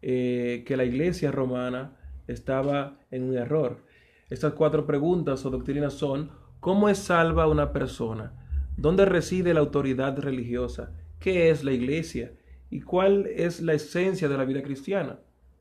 eh, 0.00 0.62
que 0.66 0.76
la 0.76 0.84
iglesia 0.84 1.32
romana 1.32 1.96
estaba 2.28 2.98
en 3.10 3.24
un 3.24 3.36
error. 3.36 3.84
Estas 4.30 4.54
cuatro 4.54 4.86
preguntas 4.86 5.44
o 5.44 5.50
doctrinas 5.50 5.94
son, 5.94 6.30
¿cómo 6.60 6.88
es 6.88 6.98
salva 6.98 7.48
una 7.48 7.72
persona? 7.72 8.32
¿Dónde 8.76 9.04
reside 9.04 9.52
la 9.52 9.60
autoridad 9.60 10.16
religiosa? 10.18 10.92
¿Qué 11.18 11.50
es 11.50 11.64
la 11.64 11.72
iglesia? 11.72 12.32
¿Y 12.70 12.82
cuál 12.82 13.26
es 13.26 13.60
la 13.60 13.74
esencia 13.74 14.28
de 14.28 14.38
la 14.38 14.44
vida 14.44 14.62
cristiana? 14.62 15.18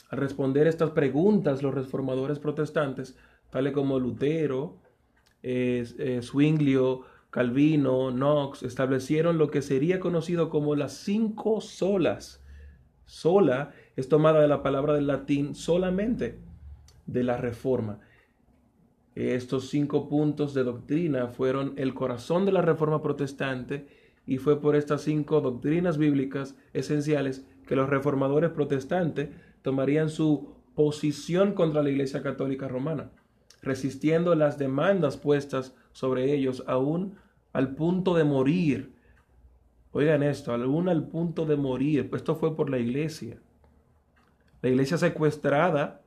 Al 0.09 0.19
responder 0.19 0.67
estas 0.67 0.91
preguntas, 0.91 1.63
los 1.63 1.73
reformadores 1.73 2.37
protestantes, 2.37 3.17
tales 3.49 3.73
como 3.73 3.99
Lutero, 3.99 4.77
eh, 5.41 6.19
Zwinglio, 6.21 7.01
Calvino, 7.31 8.11
Knox, 8.11 8.61
establecieron 8.61 9.39
lo 9.39 9.49
que 9.49 9.63
sería 9.63 9.99
conocido 9.99 10.49
como 10.49 10.75
las 10.75 10.93
cinco 10.93 11.59
solas. 11.61 12.43
Sola 13.05 13.71
es 13.95 14.09
tomada 14.09 14.41
de 14.41 14.47
la 14.47 14.61
palabra 14.61 14.93
del 14.93 15.07
latín 15.07 15.55
solamente 15.55 16.39
de 17.07 17.23
la 17.23 17.37
reforma. 17.37 17.99
Estos 19.19 19.67
cinco 19.67 20.07
puntos 20.07 20.53
de 20.53 20.63
doctrina 20.63 21.27
fueron 21.27 21.73
el 21.75 21.93
corazón 21.93 22.45
de 22.45 22.53
la 22.53 22.61
reforma 22.61 23.01
protestante 23.01 23.85
y 24.25 24.37
fue 24.37 24.61
por 24.61 24.77
estas 24.77 25.01
cinco 25.01 25.41
doctrinas 25.41 25.97
bíblicas 25.97 26.55
esenciales 26.71 27.45
que 27.67 27.75
los 27.75 27.89
reformadores 27.89 28.51
protestantes 28.51 29.27
tomarían 29.61 30.07
su 30.07 30.55
posición 30.73 31.51
contra 31.51 31.83
la 31.83 31.89
Iglesia 31.89 32.23
Católica 32.23 32.69
Romana, 32.69 33.11
resistiendo 33.61 34.35
las 34.35 34.57
demandas 34.57 35.17
puestas 35.17 35.75
sobre 35.91 36.33
ellos 36.33 36.63
aún 36.65 37.15
al 37.51 37.75
punto 37.75 38.15
de 38.15 38.23
morir. 38.23 38.93
Oigan 39.91 40.23
esto, 40.23 40.53
aún 40.53 40.87
al 40.87 41.09
punto 41.09 41.45
de 41.45 41.57
morir. 41.57 42.09
Esto 42.13 42.37
fue 42.37 42.55
por 42.55 42.69
la 42.69 42.77
iglesia. 42.77 43.41
La 44.61 44.69
iglesia 44.69 44.97
secuestrada 44.97 46.03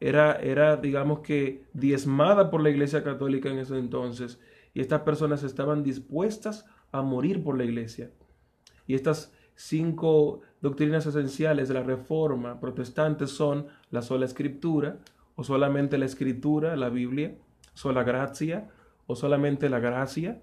era, 0.00 0.36
era, 0.36 0.76
digamos 0.76 1.20
que, 1.20 1.64
diezmada 1.74 2.50
por 2.50 2.62
la 2.62 2.70
iglesia 2.70 3.04
católica 3.04 3.50
en 3.50 3.58
ese 3.58 3.78
entonces. 3.78 4.40
Y 4.72 4.80
estas 4.80 5.02
personas 5.02 5.42
estaban 5.42 5.82
dispuestas 5.82 6.64
a 6.90 7.02
morir 7.02 7.42
por 7.44 7.56
la 7.56 7.64
iglesia. 7.64 8.10
Y 8.86 8.94
estas 8.94 9.32
cinco 9.54 10.40
doctrinas 10.62 11.04
esenciales 11.04 11.68
de 11.68 11.74
la 11.74 11.82
reforma 11.82 12.60
protestante 12.60 13.26
son 13.26 13.66
la 13.90 14.00
sola 14.00 14.24
escritura, 14.24 14.98
o 15.36 15.44
solamente 15.44 15.98
la 15.98 16.06
escritura, 16.06 16.76
la 16.76 16.88
Biblia, 16.88 17.34
sola 17.74 18.02
gracia, 18.02 18.70
o 19.06 19.16
solamente 19.16 19.68
la 19.68 19.80
gracia, 19.80 20.40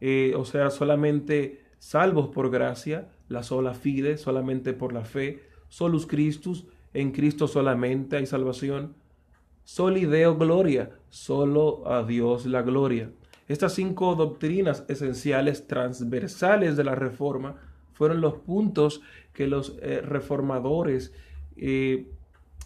eh, 0.00 0.34
o 0.36 0.44
sea, 0.44 0.70
solamente 0.70 1.64
salvos 1.78 2.28
por 2.28 2.50
gracia, 2.50 3.08
la 3.28 3.42
sola 3.42 3.74
fide, 3.74 4.18
solamente 4.18 4.72
por 4.72 4.92
la 4.92 5.04
fe, 5.04 5.42
solus 5.68 6.06
Christus, 6.06 6.66
en 6.96 7.12
Cristo 7.12 7.46
solamente 7.46 8.16
hay 8.16 8.24
salvación, 8.24 8.94
solideo 9.64 10.36
gloria, 10.36 10.92
solo 11.10 11.92
a 11.92 12.04
Dios 12.04 12.46
la 12.46 12.62
gloria. 12.62 13.10
Estas 13.48 13.74
cinco 13.74 14.14
doctrinas 14.14 14.84
esenciales 14.88 15.66
transversales 15.66 16.74
de 16.74 16.84
la 16.84 16.94
reforma 16.94 17.56
fueron 17.92 18.22
los 18.22 18.36
puntos 18.36 19.02
que 19.34 19.46
los 19.46 19.76
eh, 19.82 20.00
reformadores 20.00 21.12
eh, 21.56 22.06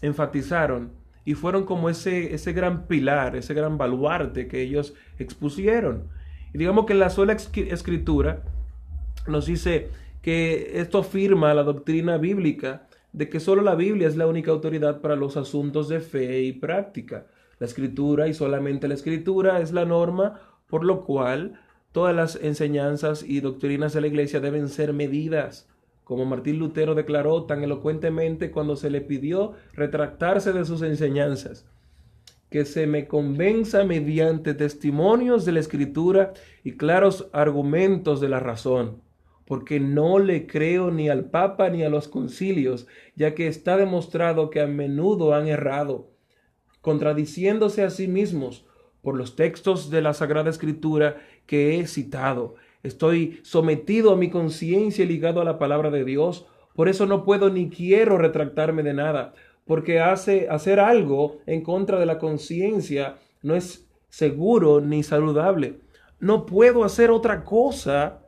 enfatizaron 0.01 0.93
y 1.25 1.33
fueron 1.33 1.65
como 1.65 1.89
ese, 1.89 2.33
ese 2.33 2.53
gran 2.53 2.87
pilar, 2.87 3.35
ese 3.35 3.53
gran 3.53 3.77
baluarte 3.77 4.47
que 4.47 4.61
ellos 4.61 4.93
expusieron. 5.19 6.07
Y 6.53 6.57
digamos 6.57 6.85
que 6.85 6.93
la 6.93 7.09
sola 7.09 7.33
escritura 7.33 8.43
nos 9.27 9.45
dice 9.45 9.89
que 10.21 10.79
esto 10.79 10.99
afirma 10.99 11.53
la 11.53 11.63
doctrina 11.63 12.17
bíblica 12.17 12.87
de 13.13 13.29
que 13.29 13.39
solo 13.39 13.61
la 13.61 13.75
Biblia 13.75 14.07
es 14.07 14.15
la 14.15 14.27
única 14.27 14.51
autoridad 14.51 15.01
para 15.01 15.15
los 15.15 15.37
asuntos 15.37 15.89
de 15.89 15.99
fe 15.99 16.41
y 16.41 16.53
práctica. 16.53 17.25
La 17.59 17.67
escritura 17.67 18.27
y 18.27 18.33
solamente 18.33 18.87
la 18.87 18.93
escritura 18.93 19.59
es 19.59 19.71
la 19.71 19.85
norma 19.85 20.39
por 20.67 20.83
lo 20.83 21.03
cual 21.03 21.59
todas 21.91 22.15
las 22.15 22.35
enseñanzas 22.37 23.23
y 23.23 23.41
doctrinas 23.41 23.93
de 23.93 24.01
la 24.01 24.07
iglesia 24.07 24.39
deben 24.39 24.69
ser 24.69 24.93
medidas 24.93 25.67
como 26.11 26.25
Martín 26.25 26.59
Lutero 26.59 26.93
declaró 26.93 27.45
tan 27.45 27.63
elocuentemente 27.63 28.51
cuando 28.51 28.75
se 28.75 28.89
le 28.89 28.99
pidió 28.99 29.53
retractarse 29.71 30.51
de 30.51 30.65
sus 30.65 30.81
enseñanzas, 30.81 31.65
que 32.49 32.65
se 32.65 32.85
me 32.85 33.07
convenza 33.07 33.85
mediante 33.85 34.53
testimonios 34.53 35.45
de 35.45 35.53
la 35.53 35.61
escritura 35.61 36.33
y 36.65 36.73
claros 36.73 37.29
argumentos 37.31 38.19
de 38.19 38.27
la 38.27 38.41
razón, 38.41 39.01
porque 39.51 39.81
no 39.81 40.17
le 40.17 40.47
creo 40.47 40.91
ni 40.91 41.09
al 41.09 41.25
Papa 41.25 41.67
ni 41.67 41.83
a 41.83 41.89
los 41.89 42.07
concilios, 42.07 42.87
ya 43.17 43.35
que 43.35 43.47
está 43.47 43.75
demostrado 43.75 44.49
que 44.49 44.61
a 44.61 44.65
menudo 44.65 45.33
han 45.33 45.49
errado, 45.49 46.07
contradiciéndose 46.79 47.83
a 47.83 47.89
sí 47.89 48.07
mismos 48.07 48.65
por 49.01 49.17
los 49.17 49.35
textos 49.35 49.89
de 49.89 50.01
la 50.01 50.13
Sagrada 50.13 50.49
Escritura 50.49 51.17
que 51.47 51.77
he 51.77 51.87
citado, 51.87 52.55
Estoy 52.81 53.41
sometido 53.43 54.13
a 54.13 54.15
mi 54.15 54.29
conciencia 54.29 55.03
y 55.03 55.07
ligado 55.09 55.41
a 55.41 55.43
la 55.43 55.59
palabra 55.59 55.91
de 55.91 56.05
Dios. 56.05 56.47
Por 56.73 56.87
eso 56.87 57.05
no 57.05 57.25
puedo 57.25 57.49
ni 57.49 57.69
quiero 57.69 58.17
retractarme 58.17 58.83
de 58.83 58.93
nada, 58.93 59.33
porque 59.65 59.99
hace, 59.99 60.47
hacer 60.49 60.79
algo 60.79 61.41
en 61.45 61.61
contra 61.61 61.99
de 61.99 62.05
la 62.05 62.19
conciencia 62.19 63.17
no 63.43 63.55
es 63.55 63.85
seguro 64.07 64.79
ni 64.79 65.03
saludable. 65.03 65.81
No 66.21 66.45
puedo 66.45 66.85
hacer 66.85 67.11
otra 67.11 67.43
cosa. 67.43 68.21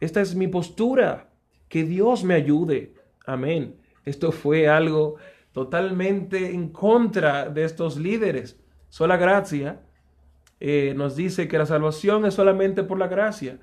Esta 0.00 0.20
es 0.20 0.34
mi 0.34 0.48
postura. 0.48 1.30
Que 1.68 1.84
Dios 1.84 2.24
me 2.24 2.34
ayude. 2.34 2.94
Amén. 3.26 3.76
Esto 4.04 4.32
fue 4.32 4.68
algo 4.68 5.16
totalmente 5.52 6.54
en 6.54 6.68
contra 6.68 7.48
de 7.50 7.64
estos 7.64 7.96
líderes. 7.96 8.58
Sola 8.88 9.16
gracia 9.16 9.80
eh, 10.60 10.94
nos 10.96 11.14
dice 11.14 11.46
que 11.46 11.58
la 11.58 11.66
salvación 11.66 12.24
es 12.24 12.34
solamente 12.34 12.82
por 12.82 12.98
la 12.98 13.08
gracia. 13.08 13.58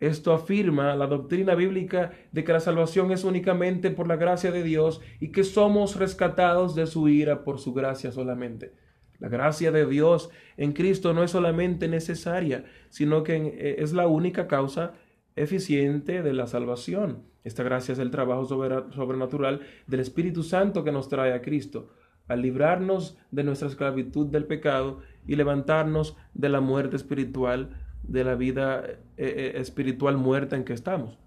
Esto 0.00 0.32
afirma 0.32 0.96
la 0.96 1.06
doctrina 1.06 1.54
bíblica 1.54 2.12
de 2.32 2.42
que 2.42 2.52
la 2.52 2.60
salvación 2.60 3.12
es 3.12 3.24
únicamente 3.24 3.90
por 3.90 4.08
la 4.08 4.16
gracia 4.16 4.50
de 4.50 4.62
Dios 4.62 5.02
y 5.20 5.30
que 5.30 5.44
somos 5.44 5.96
rescatados 5.96 6.74
de 6.74 6.86
su 6.86 7.08
ira 7.08 7.44
por 7.44 7.58
su 7.58 7.74
gracia 7.74 8.10
solamente. 8.10 8.72
La 9.18 9.28
gracia 9.28 9.70
de 9.70 9.84
Dios 9.84 10.30
en 10.56 10.72
Cristo 10.72 11.12
no 11.12 11.22
es 11.22 11.30
solamente 11.30 11.86
necesaria, 11.86 12.64
sino 12.88 13.22
que 13.22 13.36
eh, 13.36 13.76
es 13.80 13.92
la 13.92 14.06
única 14.06 14.48
causa 14.48 14.94
eficiente 15.42 16.22
de 16.22 16.32
la 16.32 16.46
salvación. 16.46 17.22
Esta 17.44 17.62
gracia 17.62 17.92
es 17.92 17.98
el 17.98 18.10
trabajo 18.10 18.44
sobrenatural 18.44 19.60
del 19.86 20.00
Espíritu 20.00 20.42
Santo 20.42 20.84
que 20.84 20.92
nos 20.92 21.08
trae 21.08 21.32
a 21.32 21.40
Cristo, 21.40 21.88
al 22.28 22.42
librarnos 22.42 23.18
de 23.30 23.44
nuestra 23.44 23.68
esclavitud 23.68 24.26
del 24.26 24.44
pecado 24.44 25.00
y 25.26 25.36
levantarnos 25.36 26.16
de 26.34 26.48
la 26.50 26.60
muerte 26.60 26.96
espiritual 26.96 27.70
de 28.02 28.24
la 28.24 28.34
vida 28.34 28.84
eh, 28.86 28.96
eh, 29.16 29.52
espiritual 29.56 30.16
muerta 30.16 30.56
en 30.56 30.64
que 30.64 30.72
estamos. 30.72 31.18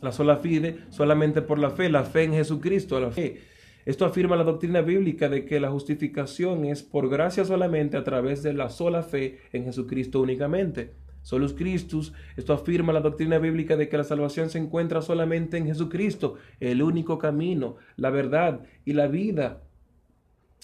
La 0.00 0.12
sola 0.12 0.38
fide, 0.38 0.78
solamente 0.88 1.42
por 1.42 1.58
la 1.58 1.70
fe, 1.70 1.88
la 1.88 2.04
fe 2.04 2.24
en 2.24 2.32
Jesucristo, 2.32 2.98
la 2.98 3.10
fe. 3.10 3.40
Esto 3.84 4.04
afirma 4.04 4.36
la 4.36 4.44
doctrina 4.44 4.80
bíblica 4.80 5.28
de 5.28 5.44
que 5.44 5.60
la 5.60 5.70
justificación 5.70 6.64
es 6.64 6.82
por 6.82 7.08
gracia 7.08 7.44
solamente 7.44 7.96
a 7.96 8.04
través 8.04 8.42
de 8.42 8.52
la 8.52 8.70
sola 8.70 9.02
fe 9.02 9.40
en 9.52 9.64
Jesucristo 9.64 10.20
únicamente. 10.20 11.01
Solus 11.22 11.54
Christus, 11.54 12.12
esto 12.36 12.52
afirma 12.52 12.92
la 12.92 13.00
doctrina 13.00 13.38
bíblica 13.38 13.76
de 13.76 13.88
que 13.88 13.96
la 13.96 14.04
salvación 14.04 14.50
se 14.50 14.58
encuentra 14.58 15.02
solamente 15.02 15.56
en 15.56 15.66
Jesucristo, 15.66 16.36
el 16.60 16.82
único 16.82 17.18
camino, 17.18 17.76
la 17.96 18.10
verdad 18.10 18.60
y 18.84 18.92
la 18.92 19.06
vida. 19.06 19.62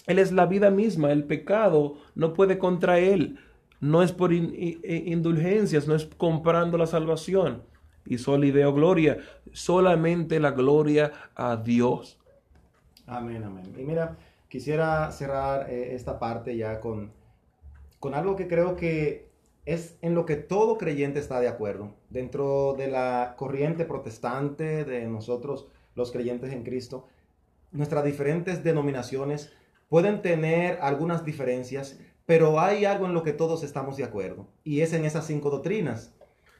Él 0.06 0.18
es 0.18 0.32
la 0.32 0.46
vida 0.46 0.70
misma, 0.70 1.12
el 1.12 1.24
pecado 1.24 1.98
no 2.14 2.32
puede 2.32 2.58
contra 2.58 2.98
él 2.98 3.38
no 3.80 4.02
es 4.02 4.12
por 4.12 4.32
indulgencias, 4.32 5.86
no 5.86 5.94
es 5.94 6.06
comprando 6.06 6.78
la 6.78 6.86
salvación. 6.86 7.62
Y 8.06 8.18
solideo 8.18 8.72
gloria, 8.72 9.18
solamente 9.52 10.40
la 10.40 10.52
gloria 10.52 11.12
a 11.34 11.56
Dios. 11.56 12.18
Amén, 13.06 13.44
amén. 13.44 13.74
Y 13.78 13.82
mira, 13.82 14.16
quisiera 14.48 15.10
cerrar 15.12 15.70
eh, 15.70 15.94
esta 15.94 16.18
parte 16.18 16.56
ya 16.56 16.80
con, 16.80 17.12
con 18.00 18.14
algo 18.14 18.34
que 18.34 18.48
creo 18.48 18.76
que 18.76 19.27
es 19.68 19.98
en 20.00 20.14
lo 20.14 20.24
que 20.24 20.36
todo 20.36 20.78
creyente 20.78 21.20
está 21.20 21.40
de 21.40 21.48
acuerdo. 21.48 21.94
Dentro 22.08 22.74
de 22.78 22.88
la 22.88 23.34
corriente 23.36 23.84
protestante 23.84 24.86
de 24.86 25.06
nosotros, 25.06 25.68
los 25.94 26.10
creyentes 26.10 26.54
en 26.54 26.64
Cristo, 26.64 27.06
nuestras 27.70 28.02
diferentes 28.02 28.64
denominaciones 28.64 29.52
pueden 29.90 30.22
tener 30.22 30.78
algunas 30.80 31.22
diferencias, 31.22 32.00
pero 32.24 32.58
hay 32.60 32.86
algo 32.86 33.04
en 33.04 33.12
lo 33.12 33.22
que 33.22 33.34
todos 33.34 33.62
estamos 33.62 33.98
de 33.98 34.04
acuerdo, 34.04 34.48
y 34.64 34.80
es 34.80 34.94
en 34.94 35.04
esas 35.04 35.26
cinco 35.26 35.50
doctrinas. 35.50 36.14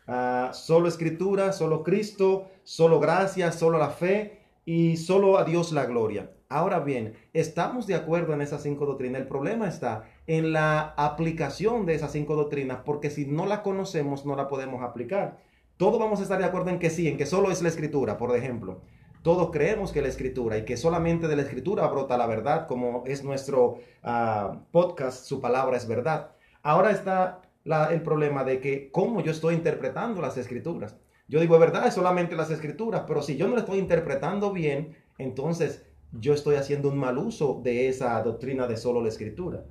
Ah, 0.07 0.51
solo 0.53 0.87
escritura, 0.87 1.55
solo 1.55 1.83
Cristo, 1.83 2.51
solo 2.63 3.01
gracia, 3.01 3.53
solo 3.53 3.79
la 3.79 3.89
fe 3.89 4.43
y 4.67 4.99
solo 4.99 5.39
a 5.39 5.45
Dios 5.45 5.73
la 5.73 5.87
gloria. 5.87 6.31
Ahora 6.51 6.81
bien, 6.81 7.13
estamos 7.35 7.87
de 7.87 7.95
acuerdo 7.95 8.33
en 8.33 8.41
esas 8.41 8.63
cinco 8.63 8.87
doctrinas. 8.87 9.21
El 9.21 9.29
problema 9.29 9.69
está 9.69 10.05
en 10.27 10.55
la 10.55 10.95
aplicación 10.97 11.85
de 11.85 11.95
esas 11.95 12.13
cinco 12.13 12.37
doctrinas, 12.37 12.79
porque 12.87 13.11
si 13.11 13.27
no 13.27 13.45
la 13.45 13.63
conocemos, 13.63 14.25
no 14.25 14.35
la 14.35 14.49
podemos 14.49 14.83
aplicar. 14.83 15.41
Todos 15.77 16.01
vamos 16.01 16.21
a 16.21 16.23
estar 16.23 16.39
de 16.39 16.47
acuerdo 16.47 16.71
en 16.71 16.79
que 16.79 16.89
sí, 16.89 17.07
en 17.07 17.19
que 17.19 17.27
solo 17.27 17.51
es 17.51 17.61
la 17.61 17.69
escritura, 17.69 18.17
por 18.17 18.35
ejemplo. 18.35 18.81
todos 19.23 19.51
creemos 19.51 19.93
que 19.93 20.01
la 20.01 20.09
escritura 20.09 20.57
y 20.57 20.65
que 20.65 20.79
solamente 20.79 21.29
de 21.29 21.37
la 21.37 21.43
escritura 21.43 21.87
brota 21.89 22.17
la 22.17 22.27
verdad, 22.27 22.67
como 22.67 23.05
es 23.07 23.25
nuestro 23.25 23.81
ah, 24.03 24.63
podcast, 24.71 25.27
su 25.27 25.41
palabra 25.43 25.77
es 25.77 25.87
verdad. 25.87 26.31
Ahora 26.63 26.93
está 26.93 27.43
el 27.91 28.03
problema 28.03 28.45
de 28.45 28.61
que 28.61 28.91
cómo 28.91 29.21
yo 29.21 29.33
estoy 29.33 29.55
interpretando 29.55 30.23
las 30.23 30.39
escrituras. 30.39 30.97
Yo 31.29 31.41
digo, 31.41 31.57
es 31.57 31.61
verdad, 31.61 31.87
es 31.87 31.95
solamente 31.95 32.37
las 32.37 32.51
escrituras, 32.51 33.05
pero 33.07 33.21
si 33.21 33.37
yo 33.37 33.49
no 33.49 33.55
lo 33.55 33.61
estoy 33.61 33.79
interpretando 33.79 34.51
bien, 34.51 34.97
entonces 35.19 35.85
yo 36.13 36.35
estoy 36.35 36.57
haciendo 36.57 36.89
un 36.89 36.99
mal 36.99 37.19
uso 37.19 37.61
de 37.63 37.89
esa 37.89 38.21
doctrina 38.23 38.67
de 38.67 38.77
solo 38.77 39.03
la 39.03 39.09
escritura. 39.09 39.65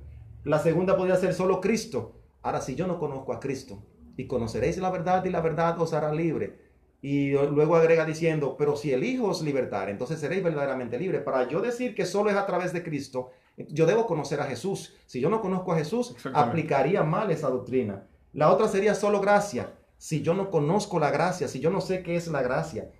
La 0.44 0.58
segunda 0.58 0.96
podría 0.96 1.16
ser 1.16 1.34
solo 1.34 1.60
Cristo. 1.60 2.14
Ahora, 2.42 2.60
si 2.60 2.74
yo 2.74 2.86
no 2.86 2.98
conozco 2.98 3.32
a 3.32 3.40
Cristo, 3.40 3.82
y 4.18 4.26
conoceréis 4.26 4.78
la 4.78 4.90
verdad 4.90 5.24
y 5.24 5.30
la 5.30 5.40
verdad 5.40 5.80
os 5.80 5.94
hará 5.94 6.12
libre. 6.12 6.58
Y 7.00 7.30
luego 7.30 7.76
agrega 7.76 8.04
diciendo, 8.04 8.56
pero 8.58 8.76
si 8.76 8.92
el 8.92 9.04
Hijo 9.04 9.26
os 9.28 9.42
libertare, 9.42 9.92
entonces 9.92 10.18
seréis 10.18 10.42
verdaderamente 10.42 10.98
libres. 10.98 11.22
Para 11.22 11.48
yo 11.48 11.60
decir 11.60 11.94
que 11.94 12.04
solo 12.04 12.28
es 12.28 12.36
a 12.36 12.44
través 12.44 12.72
de 12.72 12.82
Cristo, 12.82 13.30
yo 13.56 13.86
debo 13.86 14.06
conocer 14.06 14.40
a 14.40 14.46
Jesús. 14.46 14.96
Si 15.06 15.20
yo 15.20 15.30
no 15.30 15.40
conozco 15.40 15.72
a 15.72 15.78
Jesús, 15.78 16.16
aplicaría 16.34 17.04
mal 17.04 17.30
esa 17.30 17.48
doctrina. 17.48 18.08
La 18.32 18.50
otra 18.50 18.66
sería 18.66 18.96
solo 18.96 19.20
gracia. 19.20 19.74
Si 19.96 20.22
yo 20.22 20.34
no 20.34 20.50
conozco 20.50 20.98
la 20.98 21.12
gracia, 21.12 21.46
si 21.46 21.60
yo 21.60 21.70
no 21.70 21.80
sé 21.80 22.02
qué 22.02 22.16
es 22.16 22.26
la 22.26 22.42
gracia, 22.42 22.90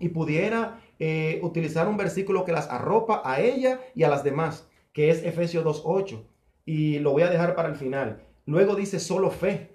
y 0.00 0.08
pudiera 0.08 0.80
eh, 1.00 1.40
utilizar 1.42 1.88
un 1.88 1.96
versículo 1.96 2.44
que 2.44 2.52
las 2.52 2.68
arropa 2.68 3.22
a 3.24 3.40
ella 3.40 3.80
y 3.94 4.02
a 4.02 4.08
las 4.08 4.22
demás, 4.22 4.68
que 4.92 5.10
es 5.10 5.24
Efesios 5.24 5.64
2.8. 5.64 6.22
Y 6.66 6.98
lo 6.98 7.12
voy 7.12 7.22
a 7.22 7.30
dejar 7.30 7.54
para 7.54 7.68
el 7.68 7.74
final. 7.74 8.22
Luego 8.44 8.74
dice 8.74 9.00
solo 9.00 9.30
fe. 9.30 9.70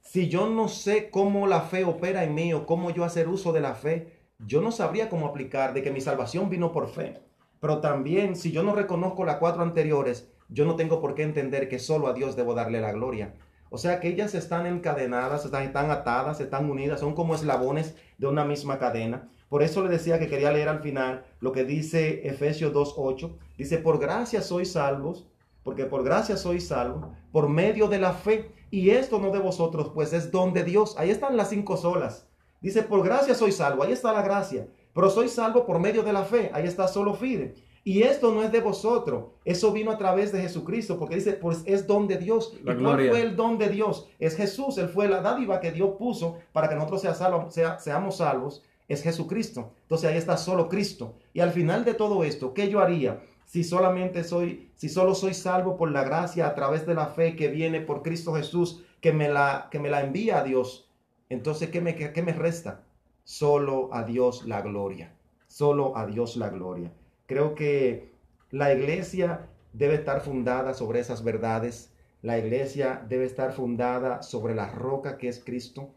Si 0.00 0.28
yo 0.28 0.48
no 0.48 0.68
sé 0.68 1.10
cómo 1.10 1.46
la 1.46 1.60
fe 1.60 1.84
opera 1.84 2.24
en 2.24 2.34
mí 2.34 2.54
o 2.54 2.64
cómo 2.64 2.90
yo 2.90 3.04
hacer 3.04 3.28
uso 3.28 3.52
de 3.52 3.60
la 3.60 3.74
fe, 3.74 4.08
yo 4.38 4.62
no 4.62 4.72
sabría 4.72 5.10
cómo 5.10 5.26
aplicar 5.26 5.74
de 5.74 5.82
que 5.82 5.90
mi 5.90 6.00
salvación 6.00 6.48
vino 6.48 6.72
por 6.72 6.88
fe. 6.88 7.20
Pero 7.60 7.80
también, 7.80 8.34
si 8.34 8.50
yo 8.50 8.62
no 8.62 8.74
reconozco 8.74 9.24
las 9.24 9.36
cuatro 9.36 9.62
anteriores, 9.62 10.30
yo 10.48 10.64
no 10.64 10.76
tengo 10.76 11.00
por 11.00 11.14
qué 11.14 11.24
entender 11.24 11.68
que 11.68 11.78
solo 11.78 12.08
a 12.08 12.14
Dios 12.14 12.36
debo 12.36 12.54
darle 12.54 12.80
la 12.80 12.92
gloria. 12.92 13.34
O 13.68 13.76
sea 13.76 14.00
que 14.00 14.08
ellas 14.08 14.34
están 14.34 14.66
encadenadas, 14.66 15.44
están, 15.44 15.64
están 15.64 15.90
atadas, 15.90 16.40
están 16.40 16.70
unidas, 16.70 17.00
son 17.00 17.14
como 17.14 17.34
eslabones 17.34 17.96
de 18.18 18.28
una 18.28 18.44
misma 18.44 18.78
cadena. 18.78 19.28
Por 19.48 19.62
eso 19.62 19.82
le 19.82 19.88
decía 19.88 20.18
que 20.18 20.28
quería 20.28 20.52
leer 20.52 20.68
al 20.68 20.80
final 20.80 21.24
lo 21.40 21.52
que 21.52 21.64
dice 21.64 22.26
Efesios 22.26 22.72
2.8. 22.72 23.32
Dice, 23.56 23.78
por 23.78 23.98
gracia 23.98 24.42
sois 24.42 24.72
salvos, 24.72 25.26
porque 25.62 25.84
por 25.84 26.02
gracia 26.04 26.36
sois 26.36 26.66
salvos, 26.66 27.06
por 27.32 27.48
medio 27.48 27.88
de 27.88 27.98
la 27.98 28.12
fe. 28.12 28.50
Y 28.70 28.90
esto 28.90 29.20
no 29.20 29.30
de 29.30 29.38
vosotros, 29.38 29.90
pues 29.94 30.12
es 30.12 30.30
don 30.30 30.52
de 30.52 30.64
Dios. 30.64 30.96
Ahí 30.98 31.10
están 31.10 31.36
las 31.36 31.50
cinco 31.50 31.76
solas. 31.76 32.26
Dice, 32.60 32.82
por 32.82 33.04
gracia 33.04 33.34
sois 33.34 33.56
salvo, 33.56 33.82
ahí 33.82 33.92
está 33.92 34.12
la 34.12 34.22
gracia. 34.22 34.66
Pero 34.94 35.10
soy 35.10 35.28
salvo 35.28 35.66
por 35.66 35.78
medio 35.78 36.02
de 36.02 36.12
la 36.12 36.24
fe. 36.24 36.50
Ahí 36.54 36.66
está 36.66 36.88
solo 36.88 37.14
fide. 37.14 37.54
Y 37.82 38.02
esto 38.02 38.32
no 38.32 38.42
es 38.42 38.50
de 38.50 38.60
vosotros. 38.60 39.26
Eso 39.44 39.70
vino 39.72 39.90
a 39.90 39.98
través 39.98 40.32
de 40.32 40.40
Jesucristo. 40.40 40.98
Porque 40.98 41.16
dice, 41.16 41.34
pues 41.34 41.62
es 41.66 41.86
don 41.86 42.08
de 42.08 42.16
Dios. 42.16 42.56
¿Y 42.58 42.64
cuál 42.64 43.08
fue 43.08 43.20
el 43.20 43.36
don 43.36 43.58
de 43.58 43.68
Dios? 43.68 44.08
Es 44.18 44.36
Jesús. 44.36 44.78
Él 44.78 44.88
fue 44.88 45.08
la 45.08 45.20
dádiva 45.20 45.60
que 45.60 45.72
Dios 45.72 45.90
puso 45.98 46.38
para 46.52 46.68
que 46.68 46.74
nosotros 46.76 47.02
sea 47.02 47.78
seamos 47.78 48.16
salvos. 48.16 48.62
Es 48.88 49.02
Jesucristo. 49.02 49.72
Entonces 49.82 50.10
ahí 50.10 50.16
está 50.16 50.36
solo 50.36 50.68
Cristo. 50.68 51.14
Y 51.32 51.40
al 51.40 51.52
final 51.52 51.84
de 51.84 51.94
todo 51.94 52.24
esto, 52.24 52.54
¿qué 52.54 52.68
yo 52.68 52.80
haría? 52.80 53.22
Si 53.46 53.64
solamente 53.64 54.24
soy, 54.24 54.70
si 54.76 54.88
solo 54.88 55.14
soy 55.14 55.34
salvo 55.34 55.76
por 55.76 55.90
la 55.90 56.04
gracia 56.04 56.46
a 56.46 56.54
través 56.54 56.86
de 56.86 56.94
la 56.94 57.06
fe 57.06 57.36
que 57.36 57.48
viene 57.48 57.80
por 57.80 58.02
Cristo 58.02 58.34
Jesús, 58.34 58.84
que 59.00 59.12
me 59.12 59.28
la, 59.28 59.68
que 59.70 59.78
me 59.78 59.90
la 59.90 60.02
envía 60.02 60.38
a 60.38 60.44
Dios. 60.44 60.88
Entonces, 61.28 61.70
¿qué 61.70 61.80
me, 61.80 61.94
qué 61.94 62.22
me 62.22 62.32
resta? 62.32 62.84
Solo 63.24 63.88
a 63.92 64.02
Dios 64.04 64.46
la 64.46 64.62
gloria. 64.62 65.14
Solo 65.46 65.96
a 65.96 66.06
Dios 66.06 66.36
la 66.36 66.48
gloria. 66.50 66.92
Creo 67.26 67.54
que 67.54 68.12
la 68.50 68.72
iglesia 68.72 69.48
debe 69.72 69.94
estar 69.94 70.20
fundada 70.20 70.74
sobre 70.74 71.00
esas 71.00 71.24
verdades. 71.24 71.92
La 72.22 72.38
iglesia 72.38 73.04
debe 73.08 73.24
estar 73.24 73.52
fundada 73.52 74.22
sobre 74.22 74.54
la 74.54 74.70
roca 74.70 75.18
que 75.18 75.28
es 75.28 75.42
Cristo. 75.42 75.90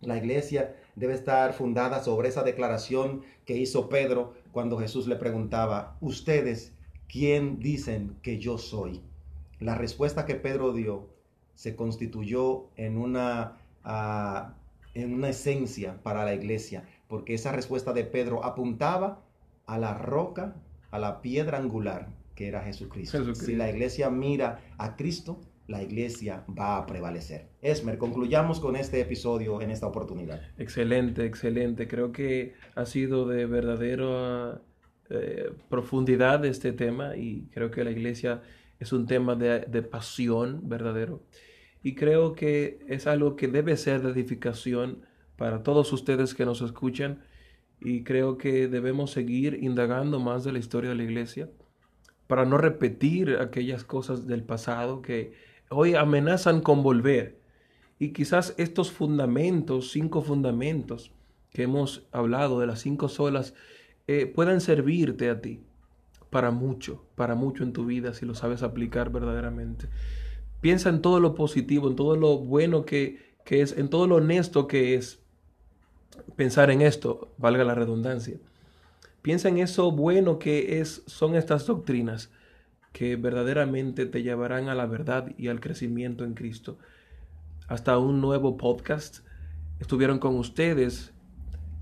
La 0.00 0.16
iglesia 0.16 0.76
debe 0.96 1.14
estar 1.14 1.52
fundada 1.52 2.02
sobre 2.02 2.28
esa 2.28 2.42
declaración 2.42 3.22
que 3.44 3.56
hizo 3.56 3.88
Pedro 3.88 4.34
cuando 4.50 4.78
Jesús 4.78 5.06
le 5.06 5.16
preguntaba, 5.16 5.96
ustedes, 6.00 6.72
¿quién 7.08 7.60
dicen 7.60 8.16
que 8.22 8.38
yo 8.38 8.58
soy? 8.58 9.02
La 9.60 9.74
respuesta 9.74 10.26
que 10.26 10.34
Pedro 10.34 10.72
dio 10.72 11.08
se 11.54 11.76
constituyó 11.76 12.66
en 12.76 12.98
una 12.98 13.58
ah, 13.84 14.54
en 14.94 15.12
una 15.12 15.28
esencia 15.28 16.02
para 16.02 16.24
la 16.24 16.34
iglesia, 16.34 16.88
porque 17.06 17.34
esa 17.34 17.52
respuesta 17.52 17.92
de 17.92 18.04
Pedro 18.04 18.44
apuntaba 18.44 19.20
a 19.66 19.78
la 19.78 19.92
roca, 19.94 20.56
a 20.90 20.98
la 20.98 21.20
piedra 21.20 21.58
angular 21.58 22.08
que 22.34 22.48
era 22.48 22.62
Jesucristo. 22.62 23.34
Si 23.34 23.56
la 23.56 23.68
iglesia 23.68 24.10
mira 24.10 24.60
a 24.78 24.94
Cristo, 24.96 25.40
la 25.66 25.82
iglesia 25.82 26.44
va 26.58 26.78
a 26.78 26.86
prevalecer. 26.86 27.48
Esmer, 27.60 27.98
concluyamos 27.98 28.60
con 28.60 28.76
este 28.76 29.00
episodio 29.00 29.60
en 29.60 29.70
esta 29.70 29.86
oportunidad. 29.86 30.40
Excelente, 30.58 31.24
excelente. 31.24 31.88
Creo 31.88 32.12
que 32.12 32.54
ha 32.74 32.86
sido 32.86 33.26
de 33.26 33.46
verdadera 33.46 34.60
eh, 35.10 35.50
profundidad 35.68 36.44
este 36.44 36.72
tema 36.72 37.16
y 37.16 37.48
creo 37.52 37.70
que 37.70 37.84
la 37.84 37.90
iglesia 37.90 38.42
es 38.78 38.92
un 38.92 39.06
tema 39.06 39.34
de, 39.34 39.60
de 39.60 39.82
pasión 39.82 40.68
verdadero. 40.68 41.22
Y 41.82 41.94
creo 41.94 42.34
que 42.34 42.78
es 42.88 43.06
algo 43.06 43.36
que 43.36 43.48
debe 43.48 43.76
ser 43.76 44.02
de 44.02 44.10
edificación 44.10 45.02
para 45.36 45.62
todos 45.62 45.92
ustedes 45.92 46.34
que 46.34 46.44
nos 46.44 46.62
escuchan. 46.62 47.22
Y 47.80 48.04
creo 48.04 48.38
que 48.38 48.68
debemos 48.68 49.10
seguir 49.10 49.58
indagando 49.62 50.18
más 50.20 50.44
de 50.44 50.52
la 50.52 50.58
historia 50.58 50.90
de 50.90 50.96
la 50.96 51.04
iglesia 51.04 51.48
para 52.26 52.44
no 52.44 52.58
repetir 52.58 53.36
aquellas 53.40 53.84
cosas 53.84 54.26
del 54.26 54.42
pasado 54.42 55.02
que 55.02 55.32
hoy 55.70 55.94
amenazan 55.94 56.60
con 56.60 56.82
volver. 56.82 57.38
Y 57.98 58.12
quizás 58.12 58.54
estos 58.58 58.90
fundamentos, 58.90 59.90
cinco 59.90 60.22
fundamentos 60.22 61.12
que 61.52 61.62
hemos 61.62 62.06
hablado 62.12 62.60
de 62.60 62.66
las 62.66 62.80
cinco 62.80 63.08
solas, 63.08 63.54
eh, 64.06 64.26
puedan 64.26 64.60
servirte 64.60 65.30
a 65.30 65.40
ti 65.40 65.60
para 66.30 66.50
mucho, 66.50 67.04
para 67.14 67.34
mucho 67.34 67.64
en 67.64 67.72
tu 67.72 67.86
vida 67.86 68.12
si 68.12 68.26
lo 68.26 68.34
sabes 68.34 68.62
aplicar 68.62 69.10
verdaderamente. 69.10 69.88
Piensa 70.60 70.90
en 70.90 71.00
todo 71.00 71.20
lo 71.20 71.34
positivo, 71.34 71.88
en 71.88 71.96
todo 71.96 72.16
lo 72.16 72.38
bueno 72.38 72.84
que, 72.84 73.34
es, 73.46 73.76
en 73.76 73.88
todo 73.88 74.06
lo 74.06 74.16
honesto 74.16 74.66
que 74.66 74.94
es 74.94 75.20
pensar 76.36 76.70
en 76.70 76.82
esto, 76.82 77.32
valga 77.38 77.64
la 77.64 77.74
redundancia. 77.74 78.38
Piensa 79.22 79.48
en 79.48 79.58
eso 79.58 79.90
bueno 79.90 80.38
que 80.38 80.80
es, 80.80 81.02
son 81.06 81.34
estas 81.34 81.66
doctrinas 81.66 82.30
que 82.96 83.16
verdaderamente 83.16 84.06
te 84.06 84.22
llevarán 84.22 84.70
a 84.70 84.74
la 84.74 84.86
verdad 84.86 85.30
y 85.36 85.48
al 85.48 85.60
crecimiento 85.60 86.24
en 86.24 86.32
Cristo. 86.32 86.78
Hasta 87.68 87.98
un 87.98 88.22
nuevo 88.22 88.56
podcast. 88.56 89.18
Estuvieron 89.80 90.18
con 90.18 90.36
ustedes 90.36 91.12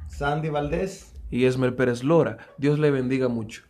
Sandy 0.08 0.48
Valdés 0.48 1.14
y 1.30 1.44
Esmer 1.44 1.76
Pérez 1.76 2.02
Lora. 2.02 2.38
Dios 2.58 2.80
le 2.80 2.90
bendiga 2.90 3.28
mucho. 3.28 3.62